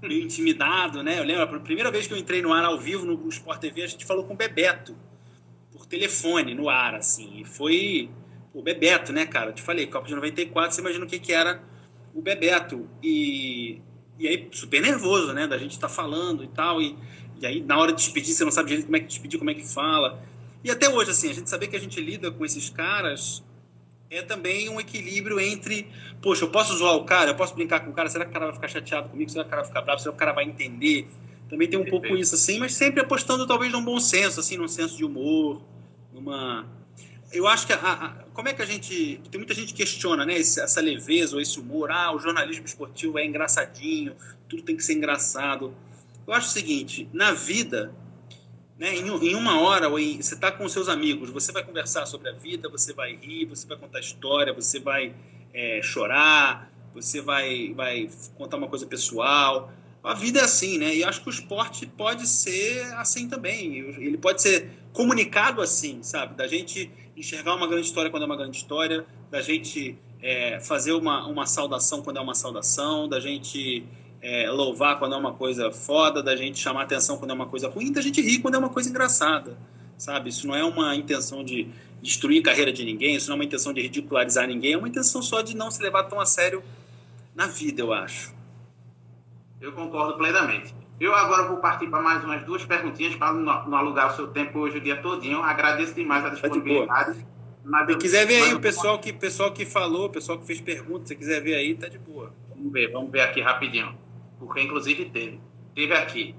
[0.00, 1.18] meio intimidado, né?
[1.18, 3.82] Eu lembro, a primeira vez que eu entrei no ar ao vivo no Sport TV,
[3.82, 4.96] a gente falou com o Bebeto
[5.70, 8.10] por telefone no ar, assim, e foi
[8.54, 9.50] o Bebeto, né, cara?
[9.50, 11.62] Eu te falei, Copa de 94, você imagina o que, que era
[12.14, 12.88] o Bebeto.
[13.02, 13.80] E,
[14.18, 16.96] e aí, super nervoso, né, da gente estar tá falando e tal, e,
[17.40, 19.50] e aí na hora de despedir, você não sabe direito como é que despedir, como
[19.50, 20.20] é que fala.
[20.64, 23.44] E até hoje, assim, a gente saber que a gente lida com esses caras
[24.10, 25.86] é também um equilíbrio entre,
[26.22, 28.32] poxa, eu posso zoar o cara, eu posso brincar com o cara, será que o
[28.32, 30.18] cara vai ficar chateado comigo, será que o cara vai ficar bravo, será que o
[30.18, 31.08] cara vai entender?
[31.48, 34.68] Também tem um pouco isso assim, mas sempre apostando talvez num bom senso, assim, num
[34.68, 35.62] senso de humor,
[36.12, 36.66] numa...
[37.30, 39.20] Eu acho que, a, a, como é que a gente...
[39.30, 42.64] Tem muita gente que questiona, né, esse, essa leveza ou esse humor, ah, o jornalismo
[42.64, 44.14] esportivo é engraçadinho,
[44.48, 45.74] tudo tem que ser engraçado.
[46.26, 47.94] Eu acho o seguinte, na vida,
[48.78, 52.28] né, em, em, uma hora, em, você está com seus amigos, você vai conversar sobre
[52.28, 55.14] a vida, você vai rir, você vai contar história, você vai
[55.52, 59.72] é, chorar, você vai, vai contar uma coisa pessoal.
[60.02, 60.94] A vida é assim, né?
[60.94, 63.78] E acho que o esporte pode ser assim também.
[63.78, 66.36] Ele pode ser comunicado assim, sabe?
[66.36, 70.92] Da gente enxergar uma grande história quando é uma grande história, da gente é, fazer
[70.92, 73.84] uma, uma saudação quando é uma saudação, da gente
[74.20, 77.68] é, louvar quando é uma coisa foda, da gente chamar atenção quando é uma coisa
[77.68, 79.56] ruim, da gente rir quando é uma coisa engraçada,
[79.96, 80.30] sabe?
[80.30, 81.68] Isso não é uma intenção de
[82.02, 84.88] destruir a carreira de ninguém, isso não é uma intenção de ridicularizar ninguém, é uma
[84.88, 86.62] intenção só de não se levar tão a sério
[87.34, 88.34] na vida, eu acho.
[89.60, 90.74] Eu concordo plenamente.
[91.00, 94.58] Eu agora vou partir para mais umas duas perguntinhas para não, alugar o seu tempo
[94.58, 95.42] hoje o dia todinho.
[95.42, 97.24] Agradeço demais a tá disponibilidade.
[97.70, 100.60] Tá se quiser ver aí o pessoal que, pessoal que falou, o pessoal que fez
[100.60, 102.32] perguntas, se quiser ver aí, tá de boa.
[102.48, 103.94] Vamos ver, vamos ver aqui rapidinho
[104.38, 105.40] porque inclusive teve.
[105.74, 106.34] Teve aqui.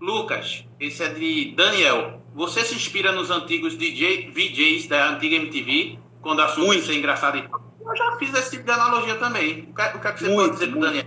[0.00, 2.22] Lucas, esse é de Daniel.
[2.34, 7.38] Você se inspira nos antigos DJ, VJs da antiga MTV, quando a sua ser engraçado
[7.38, 7.48] e
[7.84, 9.68] Eu já fiz esse tipo de analogia também.
[9.70, 11.04] O que, o que, é que você muito, pode dizer pro Daniel?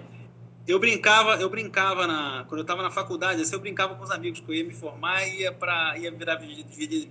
[0.67, 4.11] Eu brincava, eu brincava na, quando eu estava na faculdade, assim, eu brincava com os
[4.11, 7.09] amigos que eu ia me formar e ia para ia virar VJ,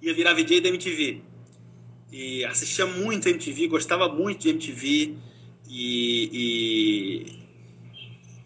[0.00, 1.22] ia virar VJ da MTV.
[2.10, 5.16] E assistia muito MTV, gostava muito de MTV
[5.68, 7.41] e,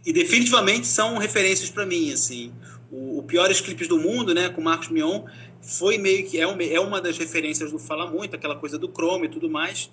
[0.06, 2.52] e definitivamente são referências para mim, assim.
[2.92, 5.24] O, o, Piores Clipes do Mundo, né, com Marcos Mion,
[5.60, 8.88] foi meio que é uma, é uma das referências do Fala Muito, aquela coisa do
[8.88, 9.90] Chrome e tudo mais.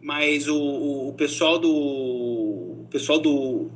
[0.00, 0.56] Mas o,
[1.08, 3.70] o, pessoal do o pessoal do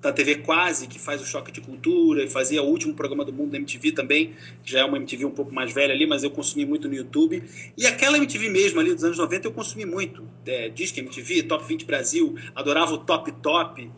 [0.00, 3.34] da TV Quase, que faz o Choque de Cultura e fazia o último programa do
[3.34, 4.32] mundo da MTV também,
[4.64, 7.44] já é uma MTV um pouco mais velha ali, mas eu consumi muito no YouTube.
[7.76, 10.26] E aquela MTV mesmo ali dos anos 90 eu consumi muito.
[10.46, 13.90] É, Disque MTV, Top 20 Brasil, adorava o Top Top,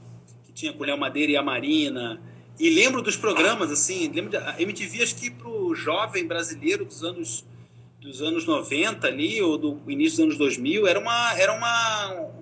[0.52, 2.20] que tinha o Léo Madeira e a Marina.
[2.60, 7.02] E lembro dos programas, assim, lembro de, a MTV, acho que pro jovem brasileiro dos
[7.02, 7.44] anos
[8.00, 12.32] dos anos 90 ali, ou do início dos anos 2000, era uma, era uma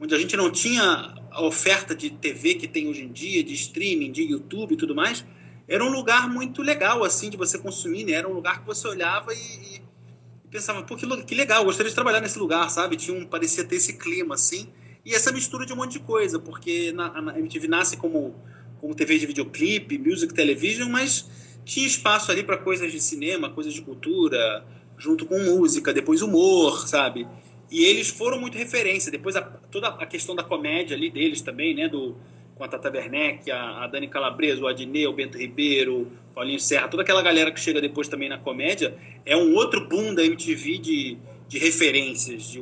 [0.00, 3.52] onde a gente não tinha a oferta de TV que tem hoje em dia, de
[3.52, 5.24] streaming, de YouTube e tudo mais,
[5.68, 8.12] era um lugar muito legal, assim, de você consumir, né?
[8.12, 11.90] Era um lugar que você olhava e, e, e pensava, pô, que, que legal, gostaria
[11.90, 12.96] de trabalhar nesse lugar, sabe?
[12.96, 14.68] Tinha um, parecia ter esse clima, assim,
[15.04, 18.34] e essa mistura de um monte de coisa, porque na, MTV nasce como,
[18.80, 21.28] como TV de videoclipe, music television, mas
[21.64, 24.64] tinha espaço ali para coisas de cinema, coisas de cultura,
[24.98, 27.26] junto com música, depois humor, sabe?
[27.70, 29.10] E eles foram muito referência.
[29.10, 31.88] Depois a, toda a questão da comédia ali deles também, né?
[31.88, 32.16] Do,
[32.56, 36.88] com a Tata Werneck, a, a Dani Calabresa, o Adnei, o Bento Ribeiro, Paulinho Serra,
[36.88, 40.78] toda aquela galera que chega depois também na comédia, é um outro boom da MTV
[40.78, 42.50] de, de referências.
[42.50, 42.60] De,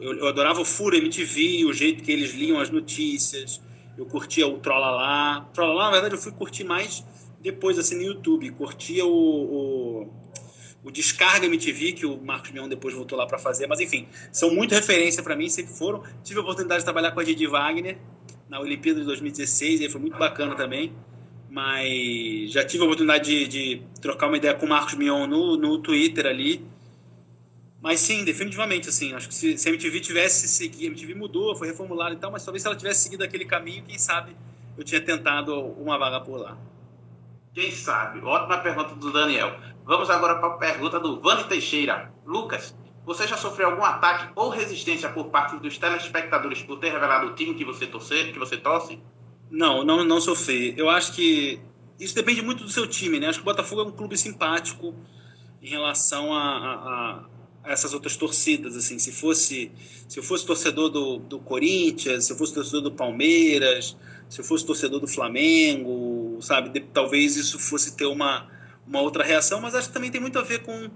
[0.00, 3.60] eu, eu adorava o Furo MTV, o jeito que eles liam as notícias.
[3.96, 5.48] Eu curtia o Trollala.
[5.52, 7.04] Trollala, na verdade, eu fui curtir mais
[7.40, 8.50] depois, assim, no YouTube.
[8.50, 10.20] Curtia o, o
[10.82, 14.50] o Descarga MTV, que o Marcos Mion depois voltou lá para fazer, mas enfim, são
[14.50, 16.02] muito referência para mim, sempre foram.
[16.24, 17.98] Tive a oportunidade de trabalhar com a Didi Wagner
[18.48, 20.92] na Olimpíada de 2016, e foi muito bacana também.
[21.50, 25.56] Mas já tive a oportunidade de, de trocar uma ideia com o Marcos Mion no,
[25.56, 26.64] no Twitter ali.
[27.82, 31.56] Mas sim, definitivamente, assim, acho que se, se a MTV tivesse seguido, a MTV mudou,
[31.56, 34.36] foi reformulada e tal, mas talvez se ela tivesse seguido aquele caminho, quem sabe
[34.76, 36.56] eu tinha tentado uma vaga por lá.
[37.52, 38.24] Quem sabe?
[38.24, 39.58] Ótima pergunta do Daniel.
[39.84, 42.12] Vamos agora para a pergunta do Vani Teixeira.
[42.24, 47.26] Lucas, você já sofreu algum ataque ou resistência por parte dos telespectadores por ter revelado
[47.26, 48.32] o time que você torce?
[48.32, 49.00] Que você torce?
[49.50, 50.74] Não, não, não sofri.
[50.78, 51.60] Eu acho que
[51.98, 53.28] isso depende muito do seu time, né?
[53.28, 54.94] Acho que o Botafogo é um clube simpático
[55.60, 58.98] em relação a, a, a essas outras torcidas, assim.
[58.98, 59.70] Se fosse,
[60.08, 63.96] se eu fosse torcedor do, do Corinthians, se eu fosse torcedor do Palmeiras,
[64.28, 66.70] se eu fosse torcedor do Flamengo, sabe?
[66.70, 68.48] De, talvez isso fosse ter uma
[68.90, 70.90] uma outra reação, mas acho que também tem muito a ver com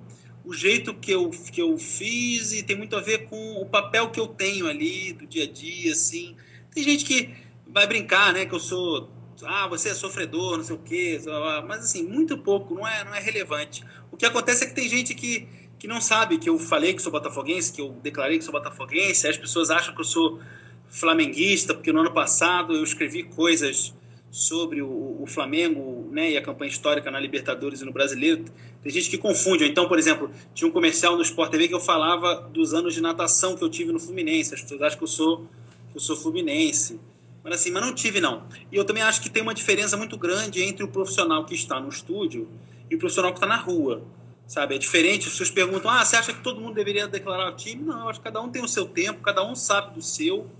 [0.44, 4.10] o jeito que eu, que eu fiz e tem muito a ver com o papel
[4.10, 6.36] que eu tenho ali do dia a dia, assim.
[6.74, 7.30] Tem gente que
[7.66, 9.10] vai brincar, né, que eu sou,
[9.44, 11.20] ah, você é sofredor, não sei o quê,
[11.66, 13.84] mas assim, muito pouco, não é, não é relevante.
[14.10, 15.48] O que acontece é que tem gente que,
[15.84, 19.28] que não sabe que eu falei que sou botafoguense, que eu declarei que sou botafoguense,
[19.28, 20.40] as pessoas acham que eu sou
[20.88, 23.92] flamenguista, porque no ano passado eu escrevi coisas
[24.30, 28.46] sobre o, o, Flamengo né, e a campanha histórica na Libertadores e no Brasileiro,
[28.82, 29.62] tem gente que confunde.
[29.66, 33.02] Então, por exemplo, tinha um comercial no Sport TV que eu falava dos anos de
[33.02, 34.54] natação que eu tive no Fluminense.
[34.54, 35.46] As pessoas acham que eu sou,
[35.90, 36.98] que eu sou fluminense.
[37.42, 38.44] Mas assim, mas não tive não.
[38.72, 41.78] E eu também acho que tem uma diferença muito grande entre o profissional que está
[41.78, 42.48] no estúdio
[42.90, 44.02] e o profissional que está na rua.
[44.46, 44.74] Sabe?
[44.74, 45.26] É diferente.
[45.26, 47.82] As pessoas perguntam: ah, você acha que todo mundo deveria declarar o time?
[47.82, 50.50] Não, eu acho que cada um tem o seu tempo, cada um sabe do seu,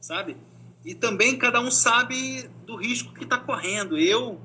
[0.00, 0.36] sabe?
[0.84, 3.98] e também cada um sabe do risco que está correndo.
[3.98, 4.40] Eu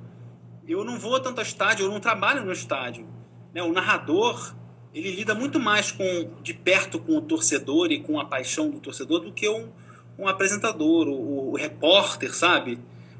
[0.68, 3.08] eu não vou tanto ao estádio, eu não trabalho no estádio.
[3.54, 3.62] Né?
[3.62, 4.56] O narrador
[4.94, 8.80] ele lida muito mais com de perto com o torcedor e com a paixão do
[8.80, 9.70] torcedor do que um,
[10.18, 12.80] um apresentador, o, o repórter, sabe?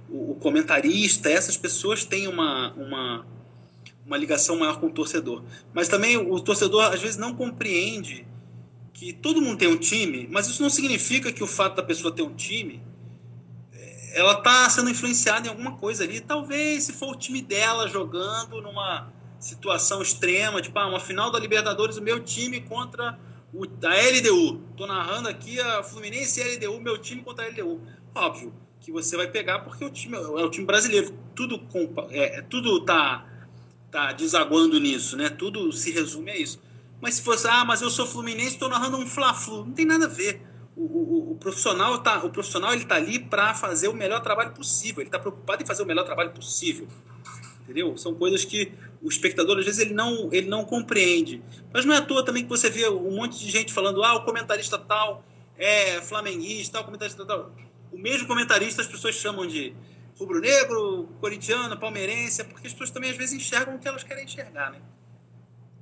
[0.10, 1.30] O, o, comentarista.
[1.30, 3.26] Essas pessoas têm uma, uma,
[4.06, 5.44] uma ligação maior com o torcedor.
[5.74, 8.26] Mas também o torcedor às vezes não compreende
[8.94, 12.14] que todo mundo tem um time, mas isso não significa que o fato da pessoa
[12.14, 12.82] ter um time
[14.16, 16.22] ela tá sendo influenciada em alguma coisa ali.
[16.22, 21.38] Talvez se for o time dela jogando numa situação extrema, tipo, ah, uma final da
[21.38, 23.20] Libertadores, o meu time contra
[23.54, 24.62] o, a LDU.
[24.78, 27.82] Tô narrando aqui a Fluminense e a LDU, meu time contra a LDU.
[28.16, 31.14] Óbvio que você vai pegar porque o time é o time brasileiro.
[31.36, 31.62] Tudo,
[32.10, 33.28] é, tudo tá,
[33.96, 35.30] tá desaguando nisso, né?
[35.30, 36.60] Tudo se resume a isso.
[37.02, 39.66] Mas se fosse, ah, mas eu sou Fluminense, estou narrando um Fla-Flu.
[39.66, 40.42] Não tem nada a ver
[40.76, 44.52] o, o, o, profissional tá, o profissional ele tá ali para fazer o melhor trabalho
[44.52, 45.02] possível.
[45.02, 46.88] Ele está preocupado em fazer o melhor trabalho possível.
[47.62, 47.98] Entendeu?
[47.98, 51.42] São coisas que o espectador às vezes ele não, ele não compreende.
[51.74, 54.16] Mas não é à toa também que você vê um monte de gente falando: "Ah,
[54.16, 55.24] o comentarista tal
[55.58, 57.56] é flamenguista, o comentarista tal".
[57.92, 59.74] O mesmo comentarista as pessoas chamam de
[60.18, 64.72] rubro-negro, corintiano, palmeirense, porque as pessoas também às vezes enxergam o que elas querem enxergar,
[64.72, 64.80] né?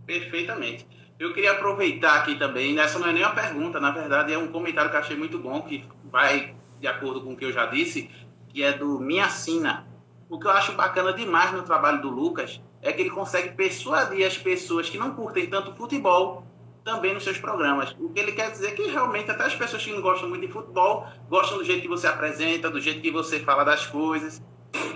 [0.06, 0.88] Perfeitamente.
[1.20, 4.48] Eu queria aproveitar aqui também, essa não é nem uma pergunta, na verdade é um
[4.48, 7.68] comentário que eu achei muito bom, que vai de acordo com o que eu já
[7.68, 8.10] disse,
[8.50, 9.88] que é do Minha Sina.
[10.30, 14.26] O que eu acho bacana demais no trabalho do Lucas é que ele consegue persuadir
[14.26, 16.46] as pessoas que não curtem tanto futebol
[16.84, 17.96] também nos seus programas.
[18.00, 20.46] O que ele quer dizer é que realmente até as pessoas que não gostam muito
[20.46, 24.42] de futebol gostam do jeito que você apresenta, do jeito que você fala das coisas.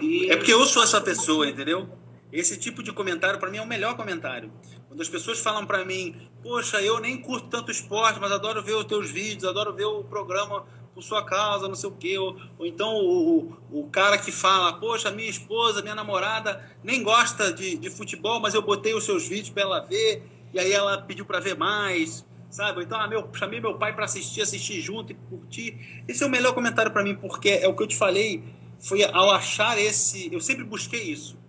[0.02, 0.30] E...
[0.30, 1.90] É porque eu sou essa pessoa, entendeu?
[2.32, 4.52] Esse tipo de comentário para mim é o melhor comentário.
[4.88, 8.74] Quando as pessoas falam para mim, poxa, eu nem curto tanto esporte, mas adoro ver
[8.74, 12.18] os teus vídeos, adoro ver o programa por sua causa, não sei o quê.
[12.18, 17.04] Ou, ou então o, o, o, cara que fala, poxa, minha esposa, minha namorada nem
[17.04, 20.24] gosta de, de futebol, mas eu botei os seus vídeos para ela ver,
[20.58, 22.84] e aí ela pediu para ver mais, sabe?
[22.84, 26.04] Então, ah, meu, chamei meu pai para assistir, assistir junto e curtir.
[26.08, 28.44] Esse é o melhor comentário para mim, porque é o que eu te falei,
[28.80, 30.34] foi ao achar esse...
[30.34, 31.40] Eu sempre busquei isso.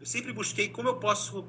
[0.00, 1.44] Eu sempre busquei como eu posso...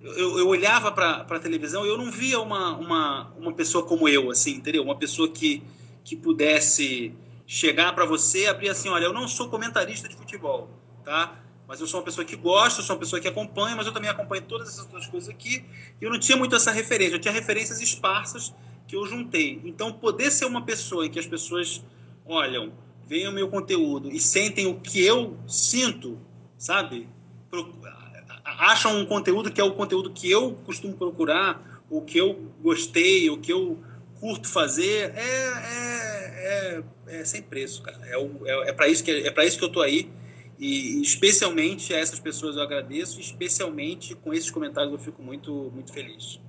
[0.00, 4.08] Eu, eu olhava para a televisão e eu não via uma, uma, uma pessoa como
[4.08, 4.82] eu, assim, entendeu?
[4.82, 5.62] Uma pessoa que
[6.06, 7.12] que pudesse
[7.48, 10.70] chegar para você e abrir assim, olha, eu não sou comentarista de futebol,
[11.04, 11.36] tá?
[11.66, 14.08] Mas eu sou uma pessoa que gosta, sou uma pessoa que acompanha, mas eu também
[14.08, 15.64] acompanho todas essas outras coisas aqui.
[16.00, 18.54] E eu não tinha muito essa referência, eu tinha referências esparsas
[18.86, 19.60] que eu juntei.
[19.64, 21.82] Então, poder ser uma pessoa em que as pessoas
[22.24, 22.72] olham,
[23.06, 26.18] veem o meu conteúdo e sentem o que eu sinto,
[26.56, 27.08] sabe?
[28.44, 33.28] Acham um conteúdo que é o conteúdo que eu costumo procurar, o que eu gostei,
[33.30, 33.78] o que eu
[34.20, 38.00] curto fazer, é, é, é, é sem preço, cara.
[38.04, 40.08] É, é, é para isso, que, é isso que eu tô aí.
[40.58, 45.92] E especialmente a essas pessoas eu agradeço, especialmente com esses comentários eu fico muito, muito
[45.92, 46.40] feliz.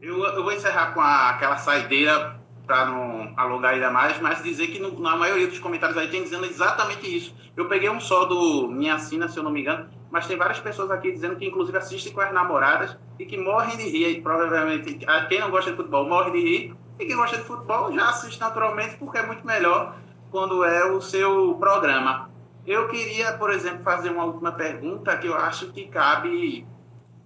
[0.00, 4.68] Eu, eu vou encerrar com a, aquela saideira para não alongar ainda mais, mas dizer
[4.68, 7.34] que no, na maioria dos comentários aí tem dizendo exatamente isso.
[7.56, 10.60] Eu peguei um só do Minha Assina, se eu não me engano, mas tem várias
[10.60, 14.18] pessoas aqui dizendo que inclusive assistem com as namoradas e que morrem de rir.
[14.18, 14.98] E provavelmente
[15.28, 18.38] quem não gosta de futebol morre de rir e quem gosta de futebol já assiste
[18.38, 19.96] naturalmente porque é muito melhor
[20.30, 22.30] quando é o seu programa.
[22.68, 26.66] Eu queria, por exemplo, fazer uma última pergunta que eu acho que cabe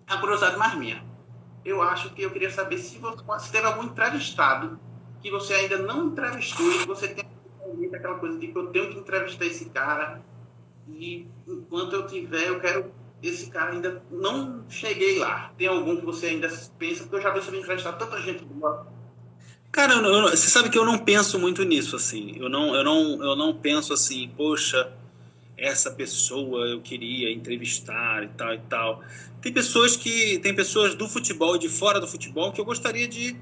[0.07, 1.05] a curiosidade mais minha.
[1.64, 4.78] Eu acho que eu queria saber se, você, se teve algum entrevistado
[5.20, 7.24] que você ainda não entrevistou e você tem
[7.93, 10.22] aquela coisa de que eu tenho que entrevistar esse cara
[10.88, 15.53] e enquanto eu tiver, eu quero esse cara ainda não cheguei lá.
[15.59, 17.03] Tem algum que você ainda pensa?
[17.03, 18.86] Porque eu já vi você entrevistar tanta gente boa.
[19.72, 22.36] Cara, eu, eu, você sabe que eu não penso muito nisso, assim.
[22.36, 25.02] Eu não, eu não, eu não penso assim, poxa,
[25.63, 29.05] essa pessoa eu queria entrevistar e tal e tal.
[29.41, 33.07] Tem pessoas que, tem pessoas do futebol e de fora do futebol que eu gostaria
[33.07, 33.37] de,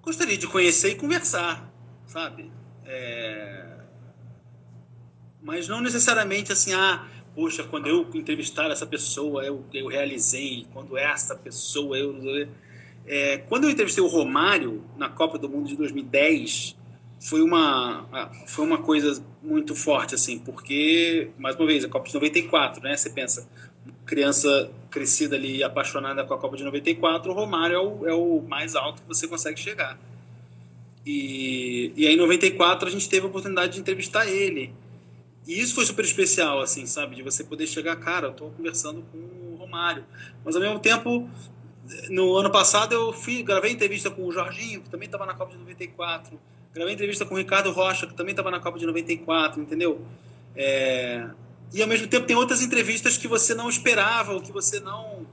[0.00, 1.68] gostaria de conhecer e conversar,
[2.06, 2.52] sabe?
[2.84, 3.66] É,
[5.42, 10.96] mas não necessariamente assim, ah, poxa, quando eu entrevistar essa pessoa, eu, eu realizei, quando
[10.96, 12.48] essa pessoa, eu.
[13.08, 16.76] É, quando eu entrevistei o Romário na Copa do Mundo de 2010,
[17.20, 18.06] foi uma,
[18.46, 22.96] foi uma coisa muito forte, assim, porque, mais uma vez, a Copa de 94, né?
[22.96, 23.48] Você pensa,
[24.04, 28.42] criança crescida ali, apaixonada com a Copa de 94, o Romário é o, é o
[28.46, 29.98] mais alto que você consegue chegar.
[31.04, 34.74] E, e aí, em 94, a gente teve a oportunidade de entrevistar ele.
[35.46, 37.14] E isso foi super especial, assim, sabe?
[37.14, 40.04] De você poder chegar, cara, eu tô conversando com o Romário.
[40.44, 41.30] Mas ao mesmo tempo,
[42.10, 45.52] no ano passado eu fui, gravei entrevista com o Jorginho, que também estava na Copa
[45.52, 46.38] de 94.
[46.76, 50.04] Gravei entrevista com o Ricardo Rocha, que também estava na Copa de 94, entendeu?
[50.54, 51.26] É...
[51.72, 55.26] E ao mesmo tempo tem outras entrevistas que você não esperava, ou que você não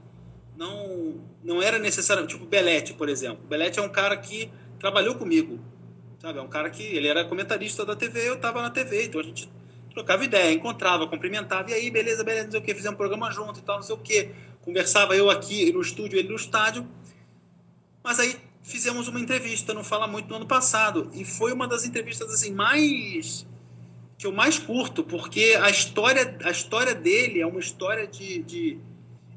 [0.56, 3.44] não não era necessário, tipo Belete, por exemplo.
[3.46, 5.60] Belete é um cara que trabalhou comigo,
[6.18, 6.38] sabe?
[6.38, 9.24] É um cara que ele era comentarista da TV, eu estava na TV, então a
[9.24, 9.46] gente
[9.92, 13.30] trocava ideia, encontrava, cumprimentava, e aí, beleza, beleza, não sei o que, fizemos um programa
[13.30, 14.30] junto e tal, não sei o que.
[14.62, 16.88] Conversava eu aqui no estúdio, ele no estádio.
[18.02, 18.34] Mas aí
[18.64, 21.08] fizemos uma entrevista, não fala muito, no ano passado.
[21.14, 23.46] E foi uma das entrevistas assim mais
[24.18, 28.78] que eu mais curto, porque a história, a história dele é uma história de, de...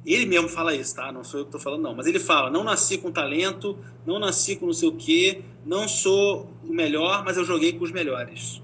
[0.03, 1.11] Ele mesmo fala isso, tá?
[1.11, 1.93] Não sou eu que estou falando, não.
[1.93, 5.87] Mas ele fala: não nasci com talento, não nasci com não sei o quê, não
[5.87, 8.61] sou o melhor, mas eu joguei com os melhores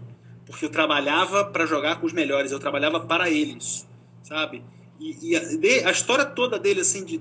[0.54, 3.88] porque eu trabalhava para jogar com os melhores, eu trabalhava para eles,
[4.22, 4.64] sabe?
[5.00, 7.20] E, e a, a, história toda dele, assim, de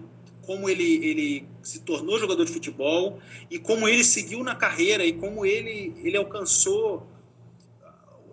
[0.53, 3.19] como ele, ele se tornou jogador de futebol
[3.51, 7.07] e como ele seguiu na carreira e como ele, ele alcançou,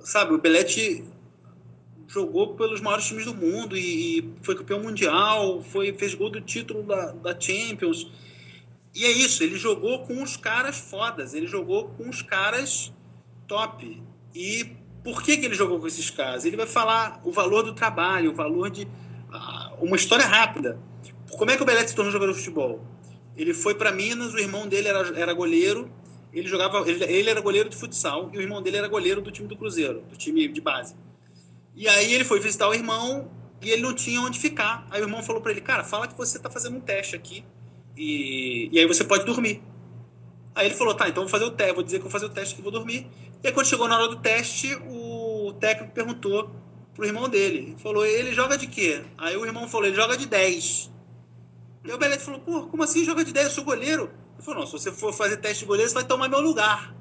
[0.02, 0.34] sabe?
[0.34, 1.06] O Belete
[2.10, 6.42] jogou pelos maiores times do mundo e, e foi campeão mundial, foi, fez gol do
[6.42, 8.12] título da, da Champions.
[8.94, 12.92] E é isso, ele jogou com os caras fodas, ele jogou com os caras
[13.48, 14.04] top.
[14.36, 16.44] E por que, que ele jogou com esses caras?
[16.44, 18.84] Ele vai falar o valor do trabalho, o valor de.
[18.84, 20.89] Uh, uma história rápida.
[21.38, 22.84] Como é que o Belete se tornou jogador de futebol?
[23.36, 25.92] Ele foi para Minas, o irmão dele era, era goleiro,
[26.34, 29.32] ele jogava, ele, ele, era goleiro de futsal e o irmão dele era goleiro do
[29.32, 30.96] time do Cruzeiro, do time de base.
[31.76, 34.86] E aí ele foi visitar o irmão e ele não tinha onde ficar.
[34.90, 37.44] Aí o irmão falou para ele: Cara, fala que você tá fazendo um teste aqui
[37.96, 39.62] e, e aí você pode dormir.
[40.54, 42.30] Aí ele falou: Tá, então vou fazer o teste, vou dizer que vou fazer o
[42.30, 43.08] teste que vou dormir.
[43.42, 46.52] E aí, quando chegou na hora do teste, o técnico perguntou
[46.94, 47.76] pro irmão dele.
[47.82, 49.02] Falou, ele joga de quê?
[49.18, 50.92] Aí o irmão falou, ele joga de 10.
[51.84, 53.48] E o Belete falou, pô, como assim joga de 10?
[53.48, 54.12] Eu sou goleiro.
[54.34, 56.96] Ele falou, não, se você for fazer teste de goleiro, você vai tomar meu lugar.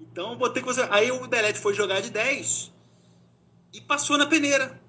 [0.00, 0.86] Então, botei que você.
[0.90, 2.72] Aí o Belete foi jogar de 10
[3.72, 4.80] e passou na peneira.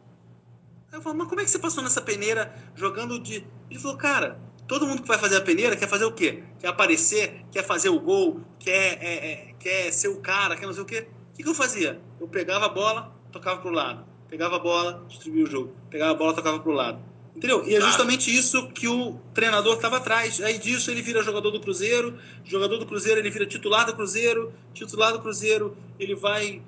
[0.91, 3.45] Aí eu falei, mas como é que você passou nessa peneira jogando de.
[3.69, 6.43] Ele falou, cara, todo mundo que vai fazer a peneira quer fazer o quê?
[6.59, 10.73] Quer aparecer, quer fazer o gol, quer, é, é, quer ser o cara, quer não
[10.73, 11.07] sei o quê.
[11.31, 12.01] O que, que eu fazia?
[12.19, 14.05] Eu pegava a bola, tocava pro lado.
[14.27, 15.75] Pegava a bola, distribuía o jogo.
[15.89, 17.10] Pegava a bola, tocava pro lado.
[17.35, 17.67] Entendeu?
[17.67, 20.41] E é justamente isso que o treinador estava atrás.
[20.41, 24.53] Aí disso ele vira jogador do Cruzeiro, jogador do Cruzeiro ele vira titular do Cruzeiro,
[24.73, 26.61] titular do Cruzeiro ele vai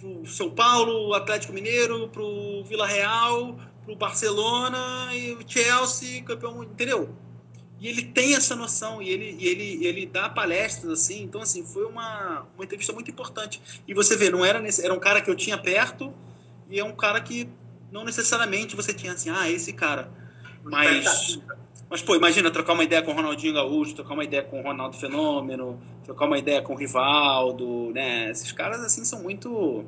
[0.00, 7.08] pro São Paulo, Atlético Mineiro, pro Vila Real, pro Barcelona e o Chelsea, campeão, entendeu?
[7.78, 11.22] E ele tem essa noção e ele, e ele, ele dá palestras assim.
[11.22, 13.60] Então assim foi uma, uma entrevista muito importante.
[13.86, 16.12] E você vê, não era nesse, era um cara que eu tinha perto
[16.68, 17.48] e é um cara que
[17.90, 20.10] não necessariamente você tinha assim, ah, esse cara.
[20.62, 21.40] Mas,
[21.88, 24.62] mas pô, imagina trocar uma ideia com o Ronaldinho Gaúcho, trocar uma ideia com o
[24.62, 28.30] Ronaldo Fenômeno, trocar uma ideia com o Rivaldo, né?
[28.30, 29.84] Esses caras, assim, são muito,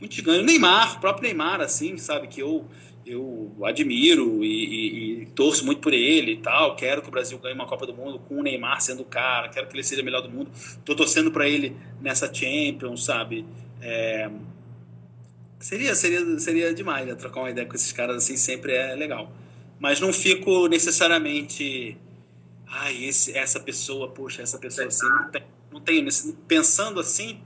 [0.00, 0.42] muito gigantes.
[0.42, 2.64] O Neymar, o próprio Neymar, assim, sabe, que eu,
[3.04, 6.74] eu admiro e, e, e, torço muito por ele e tal.
[6.74, 9.48] Quero que o Brasil ganhe uma Copa do Mundo com o Neymar sendo o cara,
[9.50, 10.50] quero que ele seja o melhor do mundo.
[10.84, 13.44] Tô torcendo para ele nessa Champions, sabe?
[13.82, 14.30] É,
[15.58, 17.14] Seria, seria, seria demais, né?
[17.14, 19.32] Trocar uma ideia com esses caras assim sempre é legal.
[19.78, 21.96] Mas não fico necessariamente.
[22.66, 25.06] Ai, esse, essa pessoa, poxa, essa pessoa assim.
[25.06, 25.42] Não, tem,
[25.72, 26.08] não tenho.
[26.46, 27.40] Pensando assim,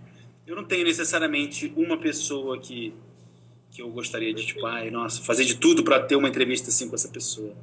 [0.46, 2.94] eu não tenho necessariamente uma pessoa que,
[3.70, 6.88] que eu gostaria de, tipo, ai, nossa, fazer de tudo para ter uma entrevista assim
[6.88, 7.54] com essa pessoa.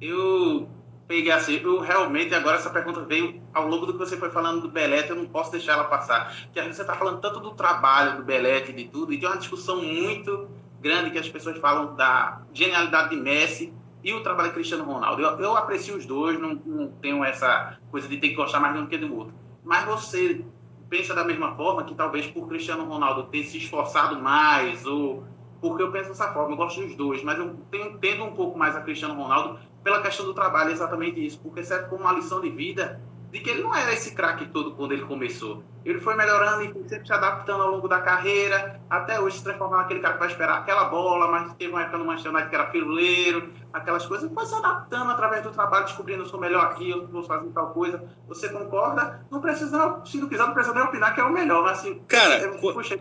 [0.00, 0.68] Eu
[1.10, 4.60] peguei assim, eu realmente, agora essa pergunta veio ao longo do que você foi falando
[4.60, 6.32] do Belete, eu não posso deixar ela passar.
[6.52, 9.36] Que a gente está falando tanto do trabalho do Belete, de tudo, e tem uma
[9.36, 10.48] discussão muito
[10.80, 15.20] grande que as pessoas falam da genialidade de Messi e o trabalho de Cristiano Ronaldo.
[15.20, 18.74] Eu, eu aprecio os dois, não, não tenho essa coisa de ter que gostar mais
[18.74, 19.34] de um que do outro.
[19.64, 20.44] Mas você
[20.88, 25.24] pensa da mesma forma que talvez por Cristiano Ronaldo ter se esforçado mais, ou
[25.60, 28.58] porque eu penso dessa forma, eu gosto dos dois, mas eu tenho, tendo um pouco
[28.58, 32.40] mais a Cristiano Ronaldo pela questão do trabalho, exatamente isso, porque serve como uma lição
[32.40, 33.00] de vida
[33.30, 35.62] de que ele não era esse craque todo quando ele começou.
[35.84, 39.44] Ele foi melhorando e foi sempre se adaptando ao longo da carreira, até hoje se
[39.44, 42.50] transformar naquele cara que vai esperar aquela bola, mas teve uma época no Manchester United
[42.50, 46.40] que era firuleiro, aquelas coisas, e foi se adaptando através do trabalho, descobrindo, eu sou
[46.40, 48.04] melhor aqui, eu vou fazer tal coisa.
[48.28, 49.24] Você concorda?
[49.30, 52.00] Não precisa, se não quiser, não precisa nem opinar que é o melhor, mas assim,
[52.08, 52.98] cara, é, puxa,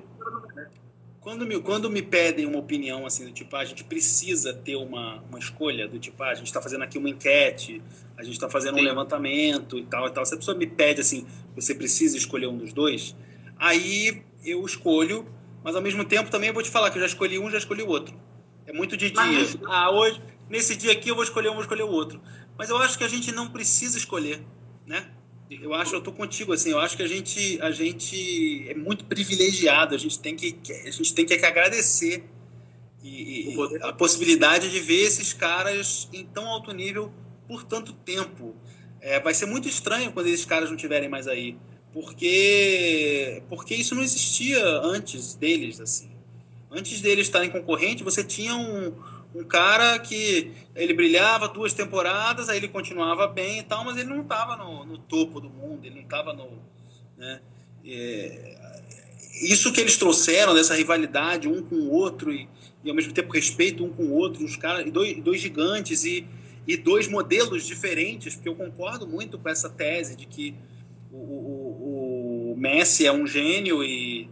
[1.21, 4.75] quando me, quando me pedem uma opinião assim do tipo, ah, a gente precisa ter
[4.75, 7.81] uma, uma escolha, do tipo, ah, a gente está fazendo aqui uma enquete,
[8.17, 8.81] a gente está fazendo Sim.
[8.81, 10.25] um levantamento e tal e tal.
[10.25, 13.15] Se a pessoa me pede assim, você precisa escolher um dos dois,
[13.57, 15.27] aí eu escolho,
[15.63, 17.57] mas ao mesmo tempo também eu vou te falar que eu já escolhi um, já
[17.57, 18.15] escolhi o outro.
[18.65, 19.59] É muito de dia.
[19.67, 22.21] Ah, hoje, nesse dia aqui eu vou escolher um, vou escolher o outro.
[22.57, 24.41] Mas eu acho que a gente não precisa escolher,
[24.85, 25.09] né?
[25.49, 29.05] Eu acho, eu tô contigo, assim, eu acho que a gente, a gente é muito
[29.05, 32.23] privilegiado, a gente tem que, a gente tem que agradecer
[33.03, 37.11] e, e a possibilidade de ver esses caras em tão alto nível
[37.47, 38.55] por tanto tempo.
[39.01, 41.57] É, vai ser muito estranho quando esses caras não estiverem mais aí,
[41.91, 46.11] porque, porque isso não existia antes deles, assim.
[46.69, 48.93] Antes deles estarem concorrente, você tinha um,
[49.33, 54.09] um cara que ele brilhava duas temporadas, aí ele continuava bem e tal, mas ele
[54.09, 56.59] não estava no, no, topo do mundo, ele não estava no.
[57.17, 57.41] Né?
[57.85, 58.57] É,
[59.41, 62.49] isso que eles trouxeram dessa rivalidade um com o outro e,
[62.83, 66.25] e ao mesmo tempo respeito um com o outro, os caras, dois, dois gigantes e,
[66.67, 70.55] e dois modelos diferentes, porque eu concordo muito com essa tese de que
[71.11, 74.29] o, o, o Messi é um gênio e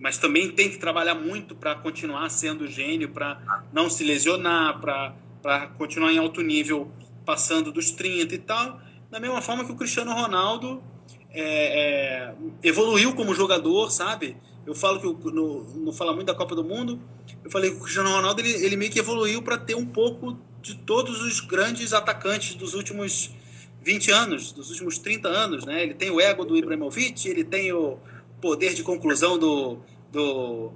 [0.00, 3.38] mas também tem que trabalhar muito para continuar sendo gênio, para
[3.70, 6.90] não se lesionar, para continuar em alto nível,
[7.26, 8.80] passando dos 30 e tal.
[9.10, 10.82] Da mesma forma que o Cristiano Ronaldo
[11.30, 14.38] é, é, evoluiu como jogador, sabe?
[14.66, 16.98] Eu falo que no, não fala muito da Copa do Mundo.
[17.44, 20.38] Eu falei que o Cristiano Ronaldo ele, ele meio que evoluiu para ter um pouco
[20.62, 23.34] de todos os grandes atacantes dos últimos
[23.82, 25.82] 20 anos, dos últimos 30 anos, né?
[25.82, 27.98] Ele tem o ego do Ibrahimovic, ele tem o,
[28.40, 29.78] poder de conclusão do,
[30.10, 30.72] do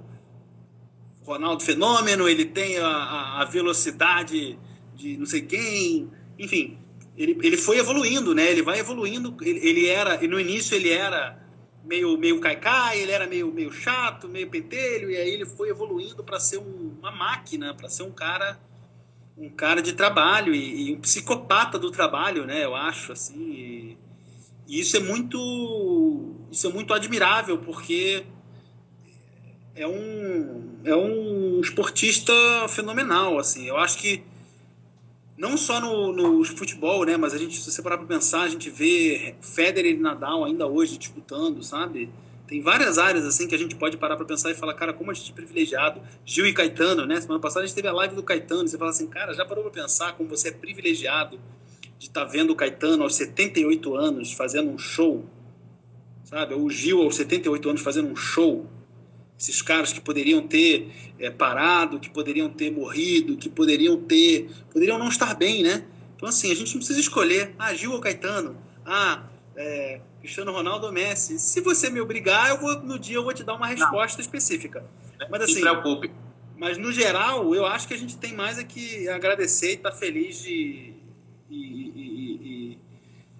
[1.23, 4.57] Ronaldo Fenômeno, ele tem a, a velocidade
[4.95, 6.77] de não sei quem, enfim,
[7.17, 8.49] ele, ele foi evoluindo, né?
[8.49, 9.35] Ele vai evoluindo.
[9.41, 11.41] Ele, ele era, no início ele era
[11.83, 16.23] meio meio caicai, ele era meio meio chato, meio pentelho, e aí ele foi evoluindo
[16.23, 18.59] para ser um, uma máquina, para ser um cara
[19.37, 22.63] um cara de trabalho e, e, um psicopata do trabalho, né?
[22.63, 23.37] Eu acho assim.
[23.37, 23.97] E,
[24.67, 28.25] e isso é muito isso é muito admirável porque
[29.75, 32.33] é um é um esportista
[32.69, 33.67] fenomenal assim.
[33.67, 34.23] Eu acho que
[35.37, 37.17] não só no, no futebol, né?
[37.17, 40.65] Mas a gente, se você parar para pensar, a gente vê Federer e Nadal ainda
[40.65, 42.09] hoje disputando, sabe?
[42.47, 45.11] Tem várias áreas assim que a gente pode parar para pensar e falar, cara, como
[45.11, 45.99] a gente é privilegiado.
[46.23, 47.19] Gil e Caetano, né?
[47.19, 48.67] Semana passada a gente teve a live do Caetano.
[48.67, 51.39] Você fala assim, cara, já parou para pensar como você é privilegiado
[51.97, 55.25] de estar tá vendo o Caetano aos 78 anos fazendo um show,
[56.23, 56.53] sabe?
[56.53, 58.69] O Gil aos 78 anos fazendo um show.
[59.37, 64.49] Esses caras que poderiam ter é, parado, que poderiam ter morrido, que poderiam ter.
[64.71, 65.85] poderiam não estar bem, né?
[66.15, 69.23] Então, assim, a gente não precisa escolher, ah, Gil ou Caetano, ah,
[69.55, 71.37] é, Cristiano Ronaldo ou Messi.
[71.37, 74.25] Se você me obrigar, eu vou, no dia eu vou te dar uma resposta não.
[74.25, 74.85] específica.
[75.29, 76.11] Mas, assim, preocupe.
[76.57, 79.91] Mas, no geral, eu acho que a gente tem mais é que agradecer e estar
[79.91, 80.93] tá feliz de,
[81.49, 82.79] e, e, e,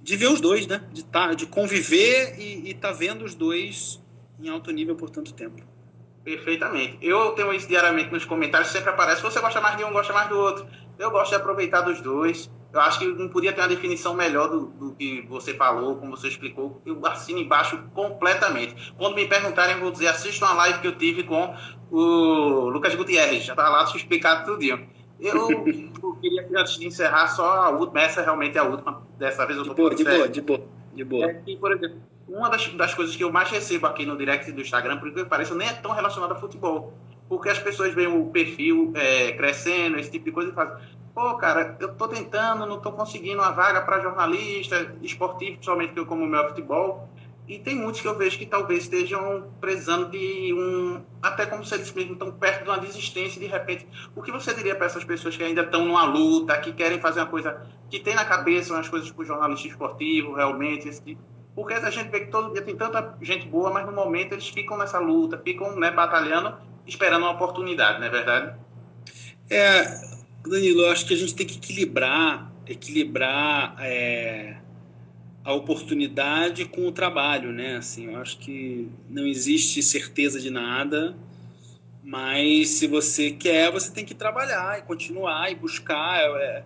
[0.02, 0.84] de ver os dois, né?
[0.92, 4.02] De, tá, de conviver e estar tá vendo os dois
[4.40, 5.75] em alto nível por tanto tempo.
[6.26, 6.98] Perfeitamente.
[7.04, 9.22] Eu tenho isso diariamente nos comentários, sempre aparece.
[9.22, 10.66] Você gosta mais de um, gosta mais do outro.
[10.98, 12.50] Eu gosto de aproveitar dos dois.
[12.74, 16.18] Eu acho que não podia ter uma definição melhor do, do que você falou, como
[16.18, 16.82] você explicou.
[16.84, 18.92] Eu assino embaixo completamente.
[18.98, 21.56] Quando me perguntarem, eu vou dizer: assista uma live que eu tive com
[21.92, 23.44] o Lucas Gutierrez.
[23.44, 24.64] Já está lá explicado tudo.
[24.64, 24.80] Eu,
[25.20, 25.64] eu
[26.20, 28.02] queria, antes de encerrar, só a última.
[28.02, 29.08] Essa realmente é a última.
[29.16, 31.26] Dessa vez eu estou de, boa, de boa, de boa, de boa.
[31.26, 34.52] É que, por exemplo, uma das, das coisas que eu mais recebo aqui no direct
[34.52, 36.94] do Instagram, por que pareça, nem é tão relacionado a futebol.
[37.28, 40.76] Porque as pessoas veem o perfil é, crescendo, esse tipo de coisa, e fazem,
[41.14, 46.00] pô, cara, eu tô tentando, não tô conseguindo uma vaga para jornalista esportivo, principalmente que
[46.00, 47.10] eu como meu futebol.
[47.48, 51.04] E tem muitos que eu vejo que talvez estejam precisando de um.
[51.22, 53.88] Até como se eles mesmos estão perto de uma desistência, de repente.
[54.16, 57.20] O que você diria para essas pessoas que ainda estão numa luta, que querem fazer
[57.20, 57.62] uma coisa.
[57.90, 61.90] que tem na cabeça umas coisas para o jornalista esportivo, realmente, esse tipo porque a
[61.90, 65.00] gente vê que todo dia tem tanta gente boa, mas no momento eles ficam nessa
[65.00, 68.60] luta, ficam né, batalhando, esperando uma oportunidade, não é verdade?
[69.50, 69.84] É,
[70.44, 74.58] Danilo, eu acho que a gente tem que equilibrar, equilibrar é,
[75.46, 77.78] a oportunidade com o trabalho, né?
[77.78, 81.16] Assim, eu acho que não existe certeza de nada,
[82.04, 86.20] mas se você quer, você tem que trabalhar e continuar e buscar.
[86.20, 86.64] É,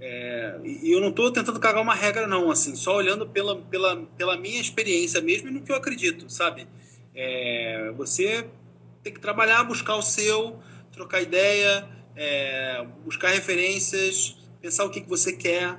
[0.00, 3.96] é, e eu não estou tentando cagar uma regra, não, assim, só olhando pela, pela,
[4.16, 6.66] pela minha experiência mesmo e no que eu acredito, sabe?
[7.14, 8.48] É, você
[9.02, 10.58] tem que trabalhar, buscar o seu,
[10.92, 15.78] trocar ideia, é, buscar referências, pensar o que, que você quer,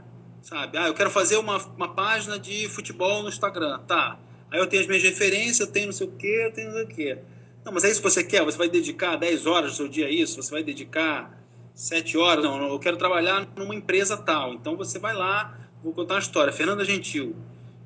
[0.50, 0.80] sabe?
[0.80, 4.20] Ah, eu quero fazer uma, uma página de futebol no Instagram, tá?
[4.50, 6.76] Aí eu tenho as minhas referências, eu tenho não sei o quê, eu tenho não
[6.76, 7.18] sei o quê.
[7.64, 8.44] Não, mas é isso que você quer?
[8.44, 10.42] Você vai dedicar 10 horas do seu dia a isso?
[10.42, 11.38] Você vai dedicar
[11.76, 14.54] sete horas, não, eu quero trabalhar numa empresa tal.
[14.54, 16.52] Então você vai lá, vou contar uma história.
[16.52, 17.36] Fernanda Gentil.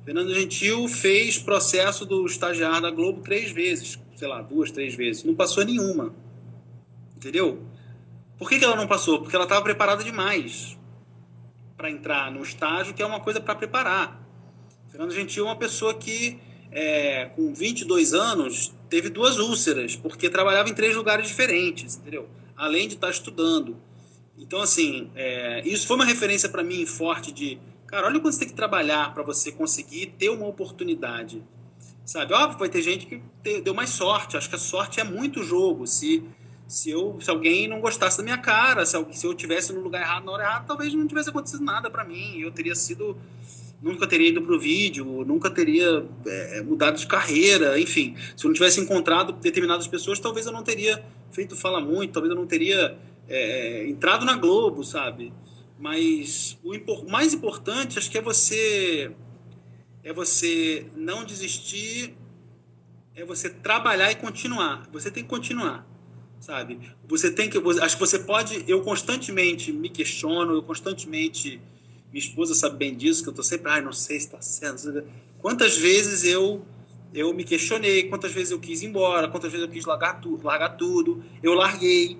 [0.02, 5.22] Fernanda Gentil fez processo do estagiário da Globo três vezes, sei lá, duas, três vezes.
[5.22, 6.14] Não passou nenhuma.
[7.14, 7.62] Entendeu?
[8.38, 9.20] Por que, que ela não passou?
[9.20, 10.78] Porque ela estava preparada demais
[11.76, 14.20] para entrar no estágio, que é uma coisa para preparar.
[14.88, 16.38] Fernanda Gentil é uma pessoa que,
[16.70, 22.28] é, com 22 anos, teve duas úlceras, porque trabalhava em três lugares diferentes, entendeu?
[22.56, 23.76] além de estar estudando.
[24.38, 28.40] Então, assim, é, isso foi uma referência para mim forte de, cara, olha quanto você
[28.40, 31.42] tem que trabalhar para você conseguir ter uma oportunidade.
[32.04, 32.34] Sabe?
[32.34, 33.20] Óbvio, vai ter gente que
[33.60, 34.36] deu mais sorte.
[34.36, 35.86] Acho que a sorte é muito jogo.
[35.86, 36.22] Se,
[36.66, 39.80] se, eu, se alguém não gostasse da minha cara, se eu, se eu tivesse no
[39.80, 42.40] lugar errado na hora errada, talvez não tivesse acontecido nada para mim.
[42.40, 43.16] Eu teria sido
[43.82, 48.16] nunca teria ido para o vídeo, nunca teria é, mudado de carreira, enfim.
[48.34, 52.30] Se eu não tivesse encontrado determinadas pessoas, talvez eu não teria feito Fala Muito, talvez
[52.30, 52.96] eu não teria
[53.28, 55.32] é, entrado na Globo, sabe?
[55.78, 59.12] Mas o impor mais importante, acho que é você
[60.02, 62.14] é você não desistir,
[63.14, 64.88] é você trabalhar e continuar.
[64.92, 65.86] Você tem que continuar,
[66.44, 66.78] sabe?
[67.08, 68.64] Você tem que, acho que você pode.
[68.68, 71.60] Eu constantemente me questiono, eu constantemente
[72.12, 75.04] minha esposa sabe bem disso, que eu tô sempre, ai, não sei se está certo.
[75.40, 76.64] Quantas vezes eu
[77.12, 80.40] eu me questionei, quantas vezes eu quis ir embora, quantas vezes eu quis largar, tu,
[80.42, 81.24] largar tudo.
[81.42, 82.18] Eu larguei,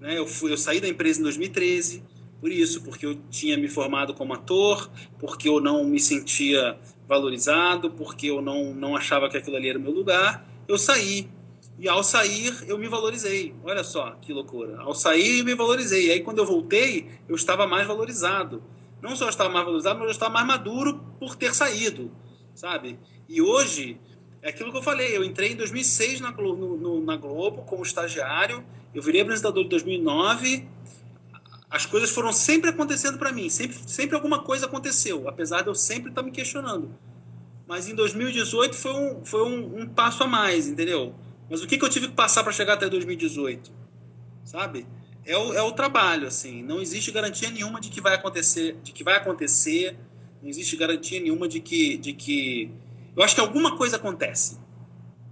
[0.00, 0.18] né?
[0.18, 2.02] Eu fui, eu saí da empresa em 2013
[2.40, 7.90] por isso, porque eu tinha me formado como ator, porque eu não me sentia valorizado,
[7.90, 10.46] porque eu não não achava que aquilo ali era o meu lugar.
[10.66, 11.28] Eu saí.
[11.78, 13.54] E ao sair, eu me valorizei.
[13.62, 14.80] Olha só que loucura.
[14.80, 16.06] Ao sair, eu me valorizei.
[16.06, 18.62] E aí, quando eu voltei, eu estava mais valorizado
[19.00, 22.10] não só estava mais valorizado, mas eu estava mais maduro por ter saído,
[22.54, 22.98] sabe?
[23.28, 23.98] E hoje,
[24.42, 27.82] é aquilo que eu falei, eu entrei em 2006 na Globo, no, na Globo como
[27.82, 28.64] estagiário,
[28.94, 30.68] eu virei apresentador em 2009,
[31.68, 35.74] as coisas foram sempre acontecendo para mim, sempre, sempre alguma coisa aconteceu, apesar de eu
[35.74, 36.90] sempre estar me questionando.
[37.66, 41.14] Mas em 2018 foi um, foi um, um passo a mais, entendeu?
[41.48, 43.72] Mas o que, que eu tive que passar para chegar até 2018?
[44.44, 44.86] Sabe?
[45.26, 46.62] é o, é o trabalho, assim.
[46.62, 49.96] Não existe garantia nenhuma de que vai acontecer, de que vai acontecer.
[50.40, 52.70] Não existe garantia nenhuma de que, de que.
[53.16, 54.58] Eu acho que alguma coisa acontece,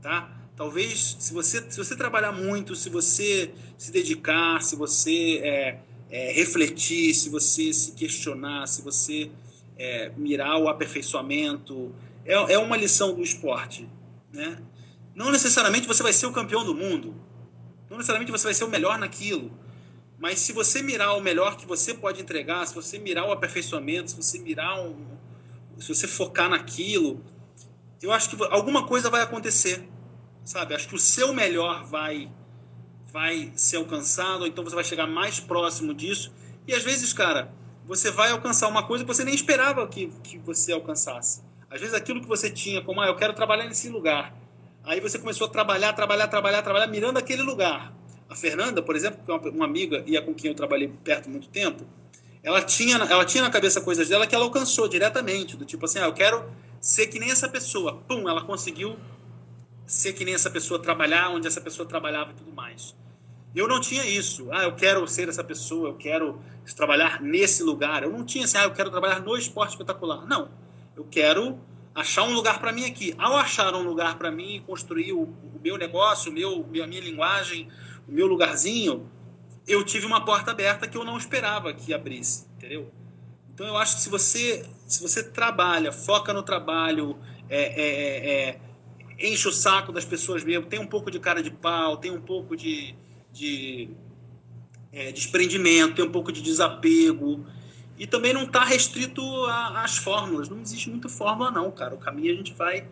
[0.03, 0.31] tá?
[0.57, 5.79] Talvez, se você, se você trabalhar muito, se você se dedicar, se você é,
[6.11, 9.31] é, refletir, se você se questionar, se você
[9.77, 11.95] é, mirar o aperfeiçoamento,
[12.25, 13.89] é, é uma lição do esporte.
[14.33, 14.57] Né?
[15.15, 17.15] Não necessariamente você vai ser o campeão do mundo,
[17.89, 19.57] não necessariamente você vai ser o melhor naquilo,
[20.19, 24.11] mas se você mirar o melhor que você pode entregar, se você mirar o aperfeiçoamento,
[24.11, 25.07] se você mirar um,
[25.79, 27.25] se você focar naquilo,
[28.03, 29.89] eu acho que alguma coisa vai acontecer
[30.45, 30.75] sabe?
[30.75, 32.31] Acho que o seu melhor vai
[33.13, 36.35] vai ser alcançado, ou então você vai chegar mais próximo disso.
[36.67, 37.55] E às vezes, cara,
[37.87, 41.41] você vai alcançar uma coisa que você nem esperava que, que você alcançasse.
[41.71, 44.35] Às vezes aquilo que você tinha como, ah, eu quero trabalhar nesse lugar.
[44.85, 47.95] Aí você começou a trabalhar, trabalhar, trabalhar, trabalhar, mirando aquele lugar.
[48.29, 51.31] A Fernanda, por exemplo, que é uma, amiga e a com quem eu trabalhei perto
[51.31, 51.87] muito tempo,
[52.43, 55.99] ela tinha, ela tinha na cabeça coisas dela que ela alcançou diretamente, do tipo assim,
[55.99, 56.45] ah, eu quero
[56.81, 57.97] ser que nem essa pessoa.
[58.07, 58.99] Pum, ela conseguiu
[59.87, 62.95] ser que nem essa pessoa, trabalhar onde essa pessoa trabalhava e tudo mais.
[63.55, 64.49] Eu não tinha isso.
[64.51, 66.41] Ah, eu quero ser essa pessoa, eu quero
[66.77, 68.03] trabalhar nesse lugar.
[68.03, 70.27] Eu não tinha assim, ah, eu quero trabalhar no esporte espetacular.
[70.27, 70.51] Não.
[70.95, 71.59] Eu quero
[71.95, 73.15] achar um lugar para mim aqui.
[73.19, 77.01] Ao achar um lugar para mim, construir o, o, meu negócio, o meu, a minha
[77.01, 77.69] linguagem,
[78.09, 79.09] o meu lugarzinho,
[79.67, 82.93] eu tive uma porta aberta que eu não esperava que abrisse, entendeu?
[83.53, 87.17] Então eu acho que se você se você trabalha, foca no trabalho,
[87.49, 88.61] é, é, é, é
[89.19, 92.21] enche o saco das pessoas mesmo, tem um pouco de cara de pau, tem um
[92.21, 92.95] pouco de,
[93.33, 93.91] de
[94.93, 97.47] é, desprendimento, tem um pouco de desapego.
[97.99, 100.49] E também não está restrito às fórmulas.
[100.49, 101.95] Não existe muita fórmula, não, cara.
[101.95, 102.87] O caminho a gente vai,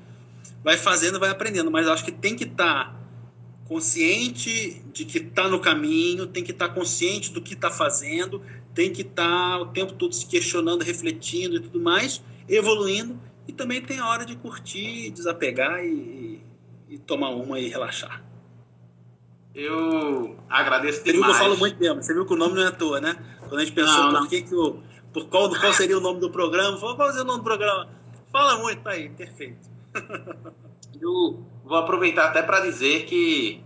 [0.63, 1.71] vai fazendo, vai aprendendo.
[1.71, 2.97] Mas acho que tem que estar tá
[3.65, 8.43] consciente de que está no caminho, tem que estar tá consciente do que está fazendo,
[8.75, 9.25] tem que estar
[9.57, 14.09] tá o tempo todo se questionando, refletindo e tudo mais, evoluindo e também tem a
[14.09, 16.41] hora de curtir, desapegar e,
[16.89, 18.23] e tomar uma e relaxar.
[19.55, 21.05] Eu agradeço demais.
[21.05, 22.03] Você viu que eu falo muito mesmo.
[22.03, 23.17] Você viu que o nome não é à toa, né?
[23.41, 24.21] Quando a gente pensou não, não.
[24.21, 24.81] por que, que o.
[25.13, 26.77] Por qual, qual seria o nome do programa?
[26.79, 27.89] Falou, qual seria o nome do programa?
[28.31, 29.71] Fala muito, tá aí, perfeito.
[31.01, 33.63] eu vou aproveitar até para dizer que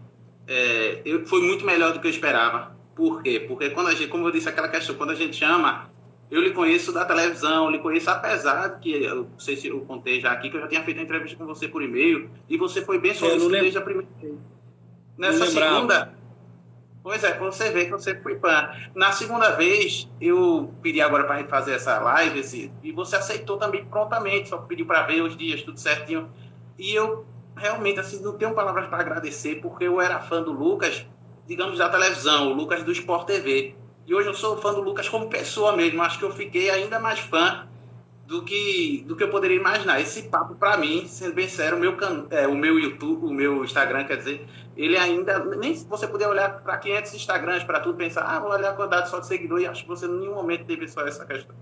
[0.47, 2.76] é, eu, foi muito melhor do que eu esperava.
[2.94, 3.40] Por quê?
[3.40, 5.90] Porque quando a gente, como eu disse, aquela questão, quando a gente chama
[6.30, 9.80] eu lhe conheço da televisão, lhe conheço apesar de que, eu não sei se eu
[9.80, 12.57] contei já aqui, que eu já tinha feito a entrevista com você por e-mail, e
[12.57, 14.34] você foi bem solícito desde a primeira vez.
[15.16, 16.14] Nessa segunda,
[17.07, 18.68] pois é, você vê que você foi fã.
[18.92, 23.84] Na segunda vez, eu pedi agora para fazer essa live, esse, e você aceitou também
[23.84, 26.28] prontamente, só pediu para ver os dias, tudo certinho.
[26.76, 31.07] E eu realmente, assim, não tenho palavras para agradecer, porque eu era fã do Lucas,
[31.46, 33.76] digamos, da televisão, o Lucas do Sport TV.
[34.04, 36.02] E hoje eu sou fã do Lucas como pessoa mesmo.
[36.02, 37.68] Acho que eu fiquei ainda mais fã
[38.26, 40.00] do que, do que eu poderia imaginar.
[40.00, 41.96] Esse papo, para mim, sendo bem sério, o meu,
[42.30, 44.44] é, o meu YouTube, o meu Instagram, quer dizer,
[44.76, 45.38] ele ainda.
[45.56, 49.08] Nem você puder olhar para 500 Instagrams, para tudo, pensar, ah, vou olhar a quantidade
[49.08, 51.56] só de seguidor, e acho que você em nenhum momento teve só essa questão.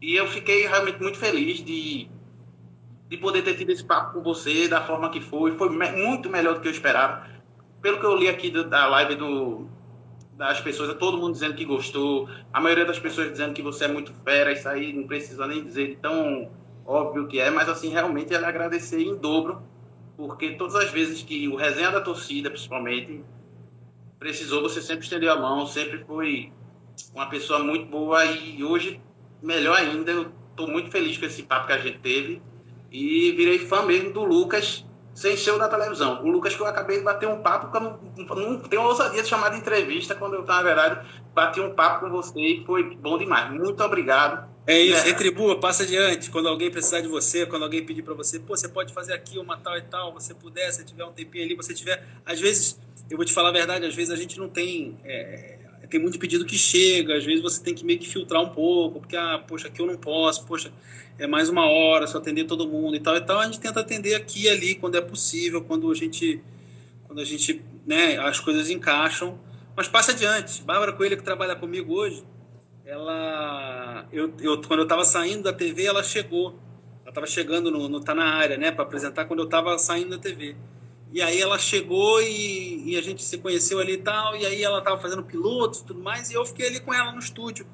[0.00, 2.10] E eu fiquei realmente muito feliz de,
[3.08, 5.52] de poder ter tido esse papo com você, da forma que foi.
[5.52, 7.26] Foi muito melhor do que eu esperava.
[7.80, 9.68] Pelo que eu li aqui da live do,
[10.36, 13.84] das pessoas, é todo mundo dizendo que gostou, a maioria das pessoas dizendo que você
[13.84, 16.50] é muito fera, isso aí não precisa nem dizer tão
[16.86, 19.62] óbvio que é, mas assim, realmente é agradecer em dobro,
[20.16, 23.24] porque todas as vezes que o resenha da torcida, principalmente,
[24.18, 26.52] precisou, você sempre estendeu a mão, sempre foi
[27.14, 29.00] uma pessoa muito boa e hoje,
[29.42, 32.40] melhor ainda, eu estou muito feliz com esse papo que a gente teve
[32.90, 36.22] e virei fã mesmo do Lucas, sem ser o da televisão.
[36.24, 39.22] O Lucas que eu acabei de bater um papo, que eu não, não tenho ousadia
[39.22, 42.94] de chamar de entrevista, quando eu, na verdade, bati um papo com você e foi
[42.96, 43.50] bom demais.
[43.50, 44.48] Muito obrigado.
[44.66, 45.02] É isso, é.
[45.02, 46.30] retribua, passa adiante.
[46.30, 49.38] Quando alguém precisar de você, quando alguém pedir para você, pô, você pode fazer aqui
[49.38, 52.02] uma tal e tal, você puder, se tiver um tempinho ali, você tiver.
[52.24, 54.96] Às vezes, eu vou te falar a verdade, às vezes a gente não tem.
[55.04, 55.58] É,
[55.90, 59.00] tem muito pedido que chega, às vezes você tem que meio que filtrar um pouco,
[59.00, 60.72] porque, ah, poxa, aqui eu não posso, poxa,
[61.18, 63.38] é mais uma hora, só atender todo mundo e tal e tal.
[63.38, 66.42] A gente tenta atender aqui e ali quando é possível, quando a gente,
[67.06, 69.38] quando a gente, né, as coisas encaixam.
[69.76, 70.62] Mas passa adiante.
[70.62, 72.24] Bárbara Coelho, que trabalha comigo hoje,
[72.84, 76.58] ela, eu, eu quando eu estava saindo da TV, ela chegou.
[77.02, 80.10] Ela estava chegando no, no Tá na Área, né, para apresentar quando eu estava saindo
[80.10, 80.56] da TV.
[81.12, 84.62] E aí ela chegou e, e, a gente se conheceu ali e tal, e aí
[84.62, 87.66] ela estava fazendo pilotos e tudo mais, e eu fiquei ali com ela no estúdio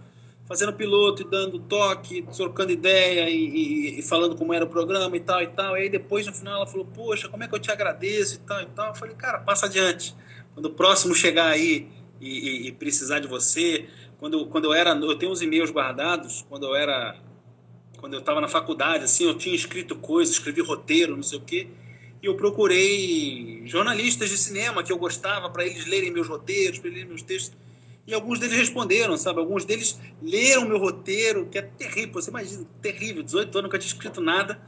[0.46, 5.16] fazendo piloto e dando toque, trocando ideia e, e, e, falando como era o programa
[5.16, 5.76] e tal e tal.
[5.76, 8.38] E aí depois no final ela falou, poxa, como é que eu te agradeço e
[8.38, 8.88] tal e tal.
[8.88, 10.12] Eu falei, cara, passa adiante.
[10.52, 11.88] Quando o próximo chegar aí
[12.20, 13.88] e precisar de você.
[14.21, 17.18] Quando, quando eu era, eu tenho uns e-mails guardados, quando eu era,
[17.99, 21.41] quando eu estava na faculdade, assim, eu tinha escrito coisas, escrevi roteiro, não sei o
[21.41, 21.68] quê,
[22.23, 26.91] e eu procurei jornalistas de cinema que eu gostava para eles lerem meus roteiros, para
[26.91, 27.57] lerem meus textos.
[28.07, 29.39] E alguns deles responderam, sabe?
[29.39, 33.91] Alguns deles leram meu roteiro, que é terrível, você imagina, terrível, 18 anos, nunca tinha
[33.91, 34.61] escrito nada,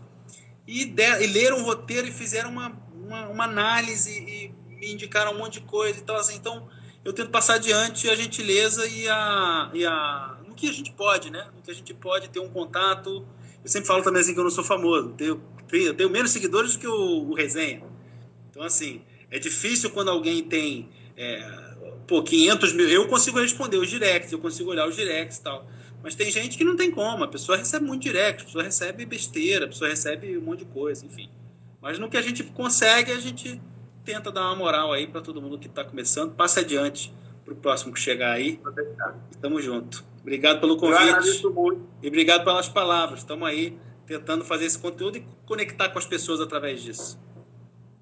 [0.66, 5.34] e, de, e leram o roteiro e fizeram uma, uma, uma análise e me indicaram
[5.34, 6.70] um monte de coisa e tal, assim, então
[7.04, 10.36] eu tento passar adiante a gentileza e a, e a.
[10.46, 11.48] no que a gente pode, né?
[11.54, 13.26] No que a gente pode ter um contato.
[13.64, 15.10] Eu sempre falo também assim que eu não sou famoso.
[15.10, 15.42] Tenho,
[15.72, 17.82] eu tenho menos seguidores do que o, o Resenha.
[18.50, 20.90] Então, assim, é difícil quando alguém tem.
[21.16, 21.74] É,
[22.06, 22.88] pô, 500 mil.
[22.88, 25.66] Eu consigo responder os directs, eu consigo olhar os directs e tal.
[26.02, 27.24] Mas tem gente que não tem como.
[27.24, 30.66] A pessoa recebe muito direct, a pessoa recebe besteira, a pessoa recebe um monte de
[30.66, 31.30] coisa, enfim.
[31.80, 33.60] Mas no que a gente consegue, a gente
[34.04, 36.34] tenta dar uma moral aí para todo mundo que está começando.
[36.34, 38.60] Passe adiante para o próximo que chegar aí.
[39.30, 40.04] Estamos junto.
[40.20, 41.42] Obrigado pelo convite.
[42.02, 43.20] E obrigado pelas palavras.
[43.20, 47.20] Estamos aí tentando fazer esse conteúdo e conectar com as pessoas através disso.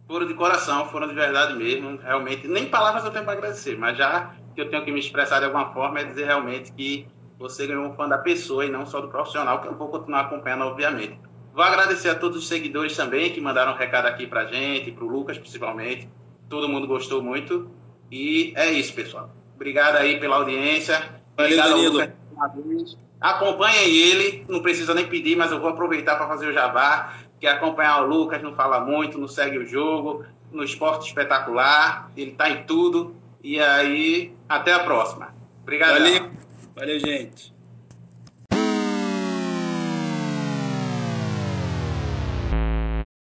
[0.07, 1.99] Foram de coração, foram de verdade mesmo.
[1.99, 5.39] Realmente, nem palavras eu tenho para agradecer, mas já que eu tenho que me expressar
[5.39, 7.07] de alguma forma é dizer realmente que
[7.39, 10.23] você ganhou um fã da pessoa e não só do profissional, que eu vou continuar
[10.23, 11.19] acompanhando, obviamente.
[11.53, 15.07] Vou agradecer a todos os seguidores também que mandaram um recado aqui pra gente, pro
[15.07, 16.09] Lucas principalmente.
[16.49, 17.71] Todo mundo gostou muito.
[18.11, 19.31] E é isso, pessoal.
[19.55, 20.97] Obrigado aí pela audiência.
[21.37, 21.93] Valeu, Obrigado Danilo.
[21.95, 22.97] Lucas.
[23.21, 27.47] Acompanhem ele, não precisa nem pedir, mas eu vou aproveitar para fazer o jabá, que
[27.47, 32.31] é acompanhar o Lucas, não fala muito, não segue o jogo, no esporte espetacular, ele
[32.31, 33.15] está em tudo.
[33.43, 35.35] E aí, até a próxima.
[35.63, 35.93] Obrigado.
[35.93, 36.31] Valeu,
[36.75, 37.53] Valeu gente.